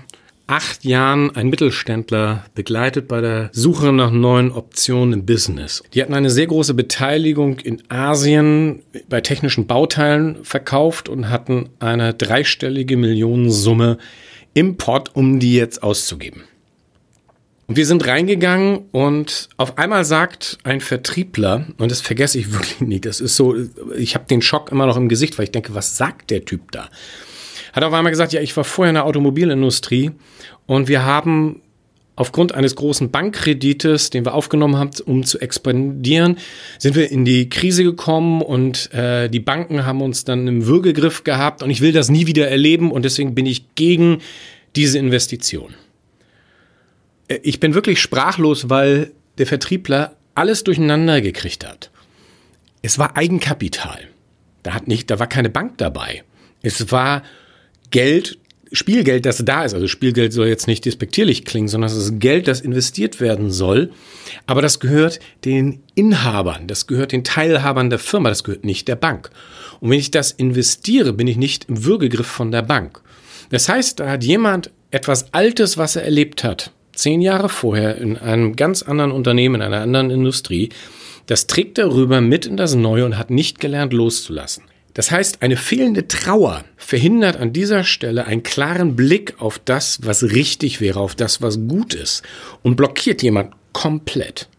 acht 0.49 0.83
Jahren 0.83 1.35
ein 1.35 1.49
Mittelständler 1.49 2.43
begleitet 2.55 3.07
bei 3.07 3.21
der 3.21 3.49
Suche 3.53 3.93
nach 3.93 4.09
neuen 4.09 4.51
Optionen 4.51 5.13
im 5.13 5.25
Business. 5.25 5.83
Die 5.93 6.01
hatten 6.01 6.15
eine 6.15 6.31
sehr 6.31 6.47
große 6.47 6.73
Beteiligung 6.73 7.59
in 7.59 7.83
Asien 7.89 8.81
bei 9.09 9.21
technischen 9.21 9.67
Bauteilen 9.67 10.43
verkauft 10.43 11.07
und 11.07 11.29
hatten 11.29 11.69
eine 11.79 12.15
dreistellige 12.15 12.97
Millionensumme 12.97 13.99
im 14.55 14.77
Pot, 14.77 15.11
um 15.13 15.39
die 15.39 15.53
jetzt 15.53 15.83
auszugeben. 15.83 16.43
Und 17.67 17.75
wir 17.75 17.85
sind 17.85 18.07
reingegangen 18.07 18.85
und 18.91 19.49
auf 19.57 19.77
einmal 19.77 20.03
sagt 20.03 20.57
ein 20.63 20.81
Vertriebler, 20.81 21.67
und 21.77 21.91
das 21.91 22.01
vergesse 22.01 22.39
ich 22.39 22.51
wirklich 22.53 22.81
nicht, 22.81 23.05
das 23.05 23.19
ist 23.19 23.35
so, 23.35 23.55
ich 23.95 24.15
habe 24.15 24.25
den 24.25 24.41
Schock 24.41 24.71
immer 24.71 24.87
noch 24.87 24.97
im 24.97 25.09
Gesicht, 25.09 25.37
weil 25.37 25.43
ich 25.43 25.51
denke, 25.51 25.75
was 25.75 25.95
sagt 25.95 26.31
der 26.31 26.43
Typ 26.43 26.71
da? 26.71 26.89
Hat 27.73 27.83
auf 27.83 27.93
einmal 27.93 28.11
gesagt, 28.11 28.33
ja, 28.33 28.41
ich 28.41 28.55
war 28.57 28.63
vorher 28.63 28.89
in 28.89 28.95
der 28.95 29.05
Automobilindustrie 29.05 30.11
und 30.65 30.87
wir 30.87 31.03
haben 31.03 31.61
aufgrund 32.19 32.53
eines 32.53 32.75
großen 32.75 33.11
Bankkredites, 33.11 34.09
den 34.09 34.25
wir 34.25 34.33
aufgenommen 34.33 34.75
haben, 34.75 34.91
um 35.05 35.23
zu 35.23 35.39
expandieren, 35.39 36.37
sind 36.77 36.95
wir 36.95 37.09
in 37.09 37.23
die 37.23 37.47
Krise 37.47 37.85
gekommen 37.85 38.41
und 38.41 38.93
äh, 38.93 39.29
die 39.29 39.39
Banken 39.39 39.85
haben 39.85 40.01
uns 40.01 40.25
dann 40.25 40.45
im 40.45 40.65
Würgegriff 40.65 41.23
gehabt 41.23 41.63
und 41.63 41.69
ich 41.69 41.79
will 41.79 41.93
das 41.93 42.09
nie 42.09 42.27
wieder 42.27 42.49
erleben 42.49 42.91
und 42.91 43.05
deswegen 43.05 43.35
bin 43.35 43.45
ich 43.45 43.73
gegen 43.75 44.17
diese 44.75 44.99
Investition. 44.99 45.73
Äh, 47.29 47.39
ich 47.43 47.61
bin 47.61 47.73
wirklich 47.73 48.01
sprachlos, 48.01 48.69
weil 48.69 49.11
der 49.37 49.47
Vertriebler 49.47 50.17
alles 50.35 50.65
durcheinander 50.65 51.21
gekriegt 51.21 51.65
hat. 51.65 51.89
Es 52.81 52.99
war 52.99 53.15
Eigenkapital. 53.15 53.99
Da 54.63 54.73
hat 54.73 54.89
nicht, 54.89 55.09
da 55.09 55.19
war 55.19 55.27
keine 55.27 55.49
Bank 55.49 55.77
dabei. 55.77 56.23
Es 56.61 56.91
war 56.91 57.23
Geld, 57.91 58.37
Spielgeld, 58.71 59.25
das 59.25 59.43
da 59.43 59.63
ist. 59.63 59.73
Also 59.73 59.87
Spielgeld 59.87 60.31
soll 60.31 60.47
jetzt 60.47 60.67
nicht 60.67 60.85
despektierlich 60.85 61.43
klingen, 61.45 61.67
sondern 61.67 61.89
es 61.89 61.97
ist 61.97 62.19
Geld, 62.19 62.47
das 62.47 62.61
investiert 62.61 63.19
werden 63.19 63.51
soll. 63.51 63.91
Aber 64.45 64.61
das 64.61 64.79
gehört 64.79 65.19
den 65.45 65.81
Inhabern, 65.95 66.67
das 66.67 66.85
gehört 66.85 67.11
den 67.11 67.23
Teilhabern 67.23 67.89
der 67.89 67.99
Firma, 67.99 68.29
das 68.29 68.43
gehört 68.43 68.65
nicht 68.65 68.87
der 68.87 68.95
Bank. 68.95 69.31
Und 69.79 69.89
wenn 69.89 69.99
ich 69.99 70.11
das 70.11 70.31
investiere, 70.31 71.13
bin 71.13 71.27
ich 71.27 71.37
nicht 71.37 71.65
im 71.67 71.83
Würgegriff 71.85 72.27
von 72.27 72.51
der 72.51 72.61
Bank. 72.61 73.01
Das 73.49 73.67
heißt, 73.67 73.99
da 73.99 74.09
hat 74.09 74.23
jemand 74.23 74.69
etwas 74.91 75.33
Altes, 75.33 75.77
was 75.77 75.95
er 75.95 76.03
erlebt 76.03 76.43
hat, 76.43 76.71
zehn 76.93 77.21
Jahre 77.21 77.49
vorher 77.49 77.97
in 77.97 78.17
einem 78.17 78.55
ganz 78.55 78.83
anderen 78.83 79.11
Unternehmen, 79.11 79.55
in 79.55 79.61
einer 79.61 79.81
anderen 79.81 80.11
Industrie, 80.11 80.69
das 81.25 81.47
trägt 81.47 81.77
darüber 81.77 82.21
mit 82.21 82.45
in 82.45 82.57
das 82.57 82.75
Neue 82.75 83.05
und 83.05 83.17
hat 83.17 83.29
nicht 83.29 83.59
gelernt 83.59 83.93
loszulassen. 83.93 84.63
Das 84.93 85.11
heißt, 85.11 85.41
eine 85.41 85.55
fehlende 85.55 86.07
Trauer 86.07 86.63
verhindert 86.77 87.37
an 87.37 87.53
dieser 87.53 87.83
Stelle 87.83 88.25
einen 88.25 88.43
klaren 88.43 88.95
Blick 88.95 89.35
auf 89.39 89.59
das, 89.59 89.99
was 90.03 90.23
richtig 90.23 90.81
wäre, 90.81 90.99
auf 90.99 91.15
das, 91.15 91.41
was 91.41 91.59
gut 91.67 91.93
ist 91.93 92.23
und 92.63 92.75
blockiert 92.75 93.21
jemand 93.21 93.53
komplett. 93.71 94.49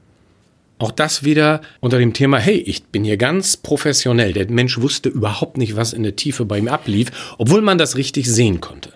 Auch 0.79 0.93
das 0.93 1.25
wieder 1.25 1.61
unter 1.81 1.99
dem 1.99 2.14
Thema, 2.14 2.38
hey, 2.38 2.57
ich 2.57 2.85
bin 2.85 3.05
hier 3.05 3.19
ganz 3.19 3.59
professionell. 3.59 4.33
Der 4.33 4.51
Mensch 4.51 4.81
wusste 4.81 5.11
überhaupt 5.11 5.59
nicht, 5.59 5.77
was 5.77 5.93
in 5.93 6.03
der 6.03 6.16
Tiefe 6.16 6.47
bei 6.47 6.59
ihm 6.59 6.69
ablief, 6.69 7.35
obwohl 7.37 7.61
man 7.61 7.77
das 7.77 7.97
richtig 7.97 8.27
sehen 8.27 8.62
konnte. 8.62 8.95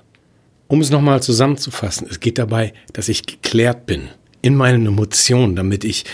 Um 0.67 0.81
es 0.81 0.89
nochmal 0.89 1.23
zusammenzufassen, 1.23 2.07
es 2.09 2.21
geht 2.21 2.39
dabei, 2.39 2.73
dass 2.95 3.11
ich 3.11 3.27
geklärt 3.27 3.85
bin 3.85 4.09
in 4.41 4.57
meinen 4.57 4.87
Emotionen, 4.87 5.57
damit 5.57 5.85
ich 5.85 6.05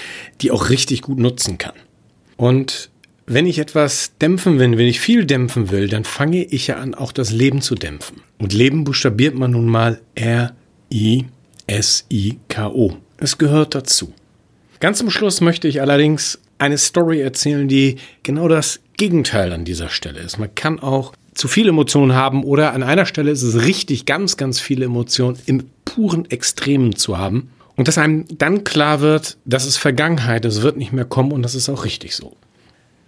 die 0.40 0.50
auch 0.50 0.70
richtig 0.70 1.02
gut 1.02 1.18
nutzen 1.18 1.56
kann. 1.56 1.74
Und 2.36 2.90
wenn 3.32 3.46
ich 3.46 3.60
etwas 3.60 4.12
dämpfen 4.20 4.58
will, 4.58 4.76
wenn 4.76 4.88
ich 4.88 4.98
viel 4.98 5.24
dämpfen 5.24 5.70
will, 5.70 5.88
dann 5.88 6.02
fange 6.02 6.42
ich 6.42 6.66
ja 6.66 6.78
an, 6.78 6.94
auch 6.96 7.12
das 7.12 7.30
Leben 7.30 7.62
zu 7.62 7.76
dämpfen. 7.76 8.22
Und 8.38 8.52
Leben 8.52 8.82
buchstabiert 8.82 9.36
man 9.36 9.52
nun 9.52 9.68
mal 9.68 10.00
R-I-S-I-K-O. 10.16 11.36
Es 13.18 13.38
gehört 13.38 13.76
dazu. 13.76 14.12
Ganz 14.80 14.98
zum 14.98 15.10
Schluss 15.10 15.40
möchte 15.40 15.68
ich 15.68 15.80
allerdings 15.80 16.40
eine 16.58 16.76
Story 16.76 17.20
erzählen, 17.20 17.68
die 17.68 17.98
genau 18.24 18.48
das 18.48 18.80
Gegenteil 18.96 19.52
an 19.52 19.64
dieser 19.64 19.90
Stelle 19.90 20.18
ist. 20.18 20.38
Man 20.38 20.52
kann 20.56 20.80
auch 20.80 21.12
zu 21.32 21.46
viele 21.46 21.68
Emotionen 21.68 22.14
haben 22.14 22.42
oder 22.42 22.72
an 22.72 22.82
einer 22.82 23.06
Stelle 23.06 23.30
ist 23.30 23.44
es 23.44 23.62
richtig, 23.64 24.06
ganz, 24.06 24.38
ganz 24.38 24.58
viele 24.58 24.86
Emotionen 24.86 25.38
im 25.46 25.66
puren 25.84 26.28
Extremen 26.28 26.96
zu 26.96 27.16
haben. 27.16 27.50
Und 27.76 27.86
dass 27.86 27.96
einem 27.96 28.24
dann 28.36 28.64
klar 28.64 29.00
wird, 29.00 29.38
das 29.44 29.66
ist 29.66 29.76
Vergangenheit, 29.76 30.44
es 30.44 30.62
wird 30.62 30.76
nicht 30.76 30.92
mehr 30.92 31.04
kommen 31.04 31.30
und 31.30 31.42
das 31.42 31.54
ist 31.54 31.68
auch 31.68 31.84
richtig 31.84 32.16
so. 32.16 32.36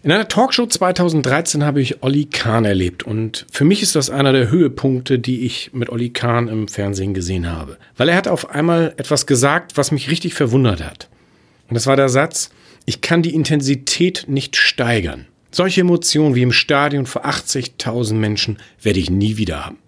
In 0.05 0.11
einer 0.11 0.27
Talkshow 0.27 0.67
2013 0.67 1.63
habe 1.63 1.81
ich 1.81 2.03
Olli 2.03 2.25
Kahn 2.25 2.65
erlebt 2.65 3.05
und 3.05 3.47
für 3.53 3.65
mich 3.65 3.83
ist 3.83 3.95
das 3.95 4.11
einer 4.11 4.33
der 4.33 4.51
Höhepunkte, 4.51 5.21
die 5.21 5.47
ich 5.47 5.71
mit 5.73 5.91
Olli 5.91 6.11
Kahn 6.11 6.49
im 6.49 6.67
Fernsehen 6.67 7.15
gesehen 7.15 7.49
habe. 7.49 7.79
Weil 7.97 8.09
er 8.09 8.17
hat 8.17 8.27
auf 8.27 8.51
einmal 8.51 8.95
etwas 8.97 9.29
gesagt, 9.29 9.77
was 9.77 9.93
mich 9.93 10.11
richtig 10.11 10.35
verwundert 10.35 10.83
hat. 10.83 11.09
Und 11.69 11.75
das 11.75 11.87
war 11.87 11.95
der 11.95 12.09
Satz, 12.09 12.51
ich 12.85 13.01
kann 13.01 13.23
die 13.23 13.33
Intensität 13.33 14.25
nicht 14.27 14.57
steigern. 14.57 15.27
Solche 15.53 15.83
Emotionen 15.83 16.35
wie 16.35 16.43
im 16.43 16.51
Stadion 16.51 17.07
vor 17.07 17.25
80.000 17.25 18.15
Menschen 18.15 18.59
werde 18.83 18.99
ich 18.99 19.09
nie 19.09 19.37
wieder 19.37 19.65
haben. 19.65 19.79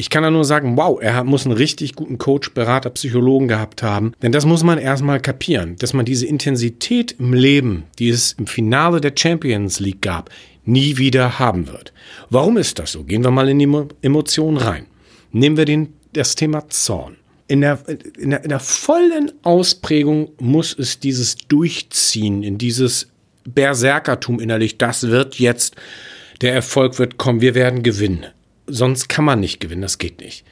Ich 0.00 0.08
kann 0.08 0.22
da 0.22 0.30
nur 0.30 0.46
sagen, 0.46 0.78
wow, 0.78 0.98
er 0.98 1.24
muss 1.24 1.44
einen 1.44 1.54
richtig 1.54 1.94
guten 1.94 2.16
Coach, 2.16 2.54
Berater, 2.54 2.88
Psychologen 2.88 3.48
gehabt 3.48 3.82
haben. 3.82 4.14
Denn 4.22 4.32
das 4.32 4.46
muss 4.46 4.64
man 4.64 4.78
erstmal 4.78 5.20
kapieren, 5.20 5.76
dass 5.76 5.92
man 5.92 6.06
diese 6.06 6.24
Intensität 6.24 7.16
im 7.18 7.34
Leben, 7.34 7.82
die 7.98 8.08
es 8.08 8.32
im 8.32 8.46
Finale 8.46 9.02
der 9.02 9.12
Champions 9.14 9.78
League 9.78 10.00
gab, 10.00 10.30
nie 10.64 10.96
wieder 10.96 11.38
haben 11.38 11.68
wird. 11.68 11.92
Warum 12.30 12.56
ist 12.56 12.78
das 12.78 12.92
so? 12.92 13.04
Gehen 13.04 13.22
wir 13.22 13.30
mal 13.30 13.50
in 13.50 13.58
die 13.58 13.70
Emotionen 14.00 14.56
rein. 14.56 14.86
Nehmen 15.32 15.58
wir 15.58 15.66
den, 15.66 15.92
das 16.14 16.34
Thema 16.34 16.66
Zorn. 16.70 17.18
In 17.46 17.60
der, 17.60 17.78
in, 18.18 18.30
der, 18.30 18.42
in 18.42 18.48
der 18.48 18.60
vollen 18.60 19.30
Ausprägung 19.42 20.30
muss 20.40 20.74
es 20.78 20.98
dieses 20.98 21.36
Durchziehen, 21.36 22.42
in 22.42 22.56
dieses 22.56 23.08
Berserkertum 23.44 24.40
innerlich, 24.40 24.78
das 24.78 25.08
wird 25.08 25.38
jetzt, 25.38 25.76
der 26.40 26.54
Erfolg 26.54 26.98
wird 26.98 27.18
kommen, 27.18 27.42
wir 27.42 27.54
werden 27.54 27.82
gewinnen 27.82 28.24
sonst 28.72 29.08
kann 29.08 29.24
man 29.24 29.40
nicht 29.40 29.60
gewinnen, 29.60 29.82
das 29.82 29.98
geht 29.98 30.20
nicht. 30.20 30.44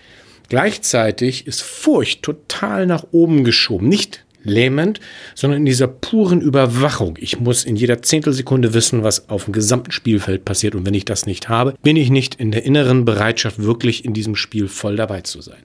Gleichzeitig 0.49 1.47
ist 1.47 1.63
Furcht 1.63 2.23
total 2.23 2.87
nach 2.87 3.05
oben 3.13 3.45
geschoben, 3.45 3.89
nicht 3.89 4.25
lähmend, 4.45 5.01
sondern 5.35 5.61
in 5.61 5.67
dieser 5.67 5.89
puren 5.89 6.41
Überwachung. 6.41 7.17
Ich 7.21 7.41
muss 7.41 7.65
in 7.65 7.77
jeder 7.77 8.03
Zehntelsekunde 8.03 8.73
wissen, 8.75 9.03
was 9.03 9.29
auf 9.29 9.45
dem 9.45 9.53
gesamten 9.53 9.91
Spielfeld 9.91 10.45
passiert. 10.45 10.75
Und 10.75 10.87
wenn 10.87 10.95
ich 10.95 11.05
das 11.05 11.27
nicht 11.27 11.49
habe, 11.49 11.75
bin 11.83 11.97
ich 11.97 12.11
nicht 12.11 12.37
in 12.37 12.51
der 12.51 12.65
inneren 12.65 13.05
Bereitschaft, 13.05 13.63
wirklich 13.63 14.05
in 14.05 14.15
diesem 14.15 14.37
Spiel 14.37 14.69
voll 14.69 14.97
dabei 14.97 15.21
zu 15.23 15.41
sein. 15.41 15.63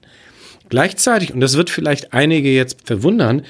Gleichzeitig, 0.68 1.32
und 1.32 1.40
das 1.40 1.56
wird 1.56 1.70
vielleicht 1.70 2.12
einige 2.12 2.50
jetzt 2.50 2.78
verwundern, 2.84 3.42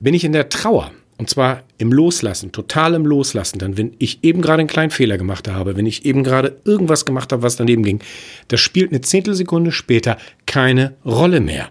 bin 0.00 0.14
ich 0.14 0.24
in 0.24 0.32
der 0.32 0.48
Trauer. 0.48 0.90
Und 1.22 1.30
zwar 1.30 1.62
im 1.78 1.92
Loslassen, 1.92 2.50
total 2.50 2.94
im 2.94 3.06
Loslassen. 3.06 3.60
Dann, 3.60 3.78
wenn 3.78 3.94
ich 4.00 4.24
eben 4.24 4.42
gerade 4.42 4.58
einen 4.58 4.68
kleinen 4.68 4.90
Fehler 4.90 5.18
gemacht 5.18 5.46
habe, 5.46 5.76
wenn 5.76 5.86
ich 5.86 6.04
eben 6.04 6.24
gerade 6.24 6.56
irgendwas 6.64 7.04
gemacht 7.04 7.32
habe, 7.32 7.44
was 7.44 7.54
daneben 7.54 7.84
ging, 7.84 8.00
das 8.48 8.58
spielt 8.58 8.90
eine 8.90 9.02
Zehntelsekunde 9.02 9.70
später 9.70 10.18
keine 10.46 10.96
Rolle 11.04 11.38
mehr. 11.38 11.68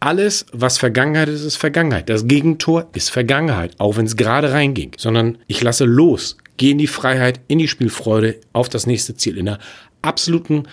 Alles, 0.00 0.46
was 0.50 0.78
Vergangenheit 0.78 1.28
ist, 1.28 1.44
ist 1.44 1.58
Vergangenheit. 1.58 2.08
Das 2.08 2.26
Gegentor 2.26 2.88
ist 2.92 3.10
Vergangenheit, 3.10 3.78
auch 3.78 3.96
wenn 3.98 4.06
es 4.06 4.16
gerade 4.16 4.50
reinging. 4.50 4.96
Sondern 4.98 5.38
ich 5.46 5.62
lasse 5.62 5.84
los, 5.84 6.36
gehe 6.56 6.72
in 6.72 6.78
die 6.78 6.88
Freiheit, 6.88 7.38
in 7.46 7.60
die 7.60 7.68
Spielfreude, 7.68 8.40
auf 8.52 8.68
das 8.68 8.88
nächste 8.88 9.14
Ziel, 9.14 9.38
in 9.38 9.46
der 9.46 9.60
absoluten 10.02 10.64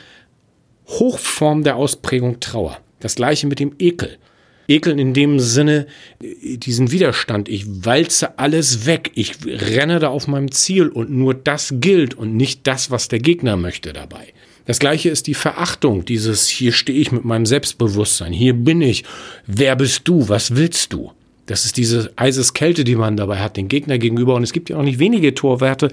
Hochform 0.88 1.64
der 1.64 1.76
Ausprägung 1.76 2.40
Trauer. 2.40 2.80
Das 3.02 3.14
gleiche 3.14 3.46
mit 3.46 3.60
dem 3.60 3.76
Ekel. 3.78 4.18
Ekeln 4.70 5.00
in 5.00 5.14
dem 5.14 5.40
Sinne, 5.40 5.88
diesen 6.22 6.92
Widerstand. 6.92 7.50
Ich 7.50 7.66
walze 7.86 8.38
alles 8.38 8.86
weg. 8.86 9.12
Ich 9.16 9.34
renne 9.46 10.00
da 10.00 10.10
auf 10.10 10.28
meinem 10.28 10.52
Ziel 10.52 10.88
und 10.88 11.10
nur 11.10 11.34
das 11.34 11.74
gilt 11.80 12.14
und 12.14 12.36
nicht 12.36 12.68
das, 12.68 12.92
was 12.92 13.08
der 13.08 13.20
Gegner 13.20 13.58
möchte 13.58 13.92
dabei. 13.92 14.28
Das 14.66 14.78
gleiche 14.78 15.10
ist 15.10 15.26
die 15.26 15.34
Verachtung, 15.34 16.06
dieses 16.06 16.48
hier 16.48 16.72
stehe 16.72 17.00
ich 17.00 17.12
mit 17.12 17.26
meinem 17.26 17.48
Selbstbewusstsein, 17.48 18.32
hier 18.32 18.54
bin 18.54 18.84
ich, 18.84 19.04
wer 19.48 19.76
bist 19.76 20.02
du, 20.08 20.30
was 20.30 20.56
willst 20.56 20.94
du? 20.94 21.12
Das 21.48 21.66
ist 21.66 21.78
diese 21.78 22.12
Eiseskälte, 22.16 22.84
die 22.84 22.96
man 22.96 23.18
dabei 23.18 23.40
hat, 23.40 23.58
den 23.58 23.68
Gegner 23.68 23.98
gegenüber. 23.98 24.36
Und 24.36 24.44
es 24.44 24.54
gibt 24.54 24.70
ja 24.70 24.78
auch 24.78 24.84
nicht 24.84 25.00
wenige 25.00 25.34
Torwerte, 25.34 25.90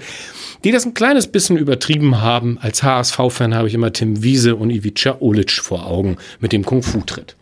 die 0.63 0.71
das 0.71 0.85
ein 0.85 0.93
kleines 0.93 1.25
bisschen 1.25 1.57
übertrieben 1.57 2.21
haben. 2.21 2.59
Als 2.59 2.83
HSV-Fan 2.83 3.55
habe 3.55 3.67
ich 3.67 3.73
immer 3.73 3.91
Tim 3.91 4.21
Wiese 4.21 4.55
und 4.55 4.69
Ivica 4.69 5.17
Olic 5.19 5.53
vor 5.53 5.87
Augen 5.87 6.17
mit 6.39 6.51
dem 6.51 6.63
Kung-Fu-Tritt. 6.63 7.35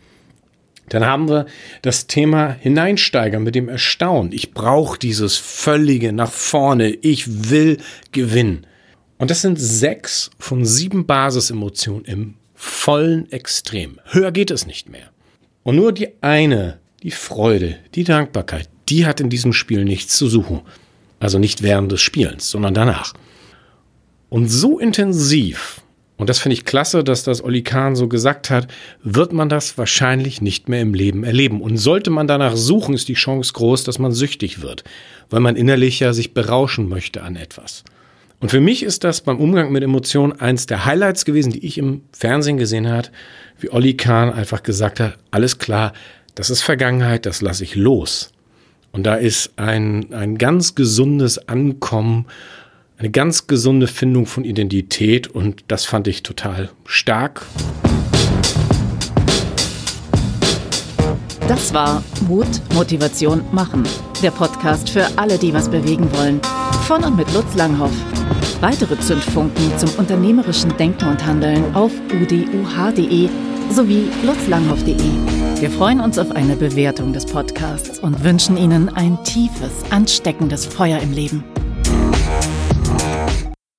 Dann 0.88 1.04
haben 1.04 1.28
wir 1.28 1.46
das 1.82 2.06
Thema 2.06 2.50
Hineinsteigern 2.52 3.42
mit 3.42 3.54
dem 3.54 3.68
Erstaunen. 3.68 4.32
Ich 4.32 4.52
brauche 4.52 4.98
dieses 4.98 5.36
völlige 5.36 6.12
nach 6.12 6.30
vorne. 6.30 6.90
Ich 6.90 7.50
will 7.50 7.78
gewinnen. 8.12 8.66
Und 9.18 9.30
das 9.30 9.42
sind 9.42 9.60
sechs 9.60 10.30
von 10.38 10.64
sieben 10.64 11.06
Basisemotionen 11.06 12.04
im 12.04 12.34
vollen 12.54 13.30
Extrem. 13.32 13.98
Höher 14.06 14.32
geht 14.32 14.50
es 14.50 14.66
nicht 14.66 14.88
mehr. 14.88 15.10
Und 15.62 15.76
nur 15.76 15.92
die 15.92 16.10
eine, 16.20 16.78
die 17.02 17.10
Freude, 17.10 17.76
die 17.94 18.04
Dankbarkeit, 18.04 18.68
die 18.88 19.06
hat 19.06 19.20
in 19.20 19.30
diesem 19.30 19.52
Spiel 19.52 19.84
nichts 19.84 20.16
zu 20.16 20.28
suchen. 20.28 20.62
Also 21.18 21.38
nicht 21.38 21.62
während 21.62 21.90
des 21.90 22.02
Spielens, 22.02 22.50
sondern 22.50 22.74
danach. 22.74 23.14
Und 24.28 24.48
so 24.48 24.78
intensiv 24.78 25.80
und 26.16 26.30
das 26.30 26.38
finde 26.38 26.54
ich 26.54 26.64
klasse, 26.64 27.04
dass 27.04 27.24
das 27.24 27.44
Olli 27.44 27.62
Kahn 27.62 27.94
so 27.94 28.08
gesagt 28.08 28.48
hat, 28.48 28.68
wird 29.02 29.32
man 29.32 29.50
das 29.50 29.76
wahrscheinlich 29.76 30.40
nicht 30.40 30.68
mehr 30.68 30.80
im 30.80 30.94
Leben 30.94 31.24
erleben. 31.24 31.60
Und 31.60 31.76
sollte 31.76 32.10
man 32.10 32.26
danach 32.26 32.56
suchen, 32.56 32.94
ist 32.94 33.08
die 33.08 33.14
Chance 33.14 33.52
groß, 33.52 33.84
dass 33.84 33.98
man 33.98 34.12
süchtig 34.12 34.62
wird, 34.62 34.82
weil 35.28 35.40
man 35.40 35.56
innerlich 35.56 36.00
ja 36.00 36.14
sich 36.14 36.32
berauschen 36.32 36.88
möchte 36.88 37.22
an 37.22 37.36
etwas. 37.36 37.84
Und 38.40 38.50
für 38.50 38.60
mich 38.60 38.82
ist 38.82 39.04
das 39.04 39.22
beim 39.22 39.38
Umgang 39.38 39.72
mit 39.72 39.82
Emotionen 39.82 40.32
eins 40.40 40.66
der 40.66 40.84
Highlights 40.84 41.24
gewesen, 41.24 41.52
die 41.52 41.66
ich 41.66 41.78
im 41.78 42.02
Fernsehen 42.12 42.56
gesehen 42.56 42.88
habe, 42.88 43.08
wie 43.58 43.70
Olli 43.70 43.94
Kahn 43.94 44.32
einfach 44.32 44.62
gesagt 44.62 45.00
hat, 45.00 45.18
alles 45.30 45.58
klar, 45.58 45.92
das 46.34 46.50
ist 46.50 46.62
Vergangenheit, 46.62 47.26
das 47.26 47.40
lasse 47.40 47.64
ich 47.64 47.74
los. 47.74 48.32
Und 48.92 49.04
da 49.04 49.16
ist 49.16 49.52
ein, 49.56 50.12
ein 50.14 50.38
ganz 50.38 50.74
gesundes 50.74 51.48
Ankommen 51.48 52.26
eine 52.98 53.10
ganz 53.10 53.46
gesunde 53.46 53.86
Findung 53.86 54.26
von 54.26 54.44
Identität 54.44 55.28
und 55.28 55.64
das 55.68 55.84
fand 55.84 56.08
ich 56.08 56.22
total 56.22 56.70
stark. 56.84 57.46
Das 61.48 61.72
war 61.72 62.02
Mut, 62.26 62.46
Motivation, 62.74 63.42
Machen. 63.52 63.84
Der 64.22 64.30
Podcast 64.30 64.90
für 64.90 65.06
alle, 65.16 65.38
die 65.38 65.52
was 65.54 65.68
bewegen 65.68 66.10
wollen. 66.12 66.40
Von 66.86 67.04
und 67.04 67.16
mit 67.16 67.32
Lutz 67.34 67.54
Langhoff. 67.54 67.92
Weitere 68.60 68.98
Zündfunken 68.98 69.78
zum 69.78 69.90
unternehmerischen 69.90 70.76
Denken 70.76 71.08
und 71.08 71.24
Handeln 71.24 71.74
auf 71.74 71.92
uduh.de 72.12 73.28
sowie 73.70 74.08
lutzlanghoff.de. 74.24 75.60
Wir 75.60 75.70
freuen 75.70 76.00
uns 76.00 76.18
auf 76.18 76.30
eine 76.32 76.56
Bewertung 76.56 77.12
des 77.12 77.26
Podcasts 77.26 77.98
und 77.98 78.24
wünschen 78.24 78.56
Ihnen 78.56 78.88
ein 78.88 79.22
tiefes, 79.24 79.72
ansteckendes 79.90 80.66
Feuer 80.66 80.98
im 80.98 81.12
Leben. 81.12 81.44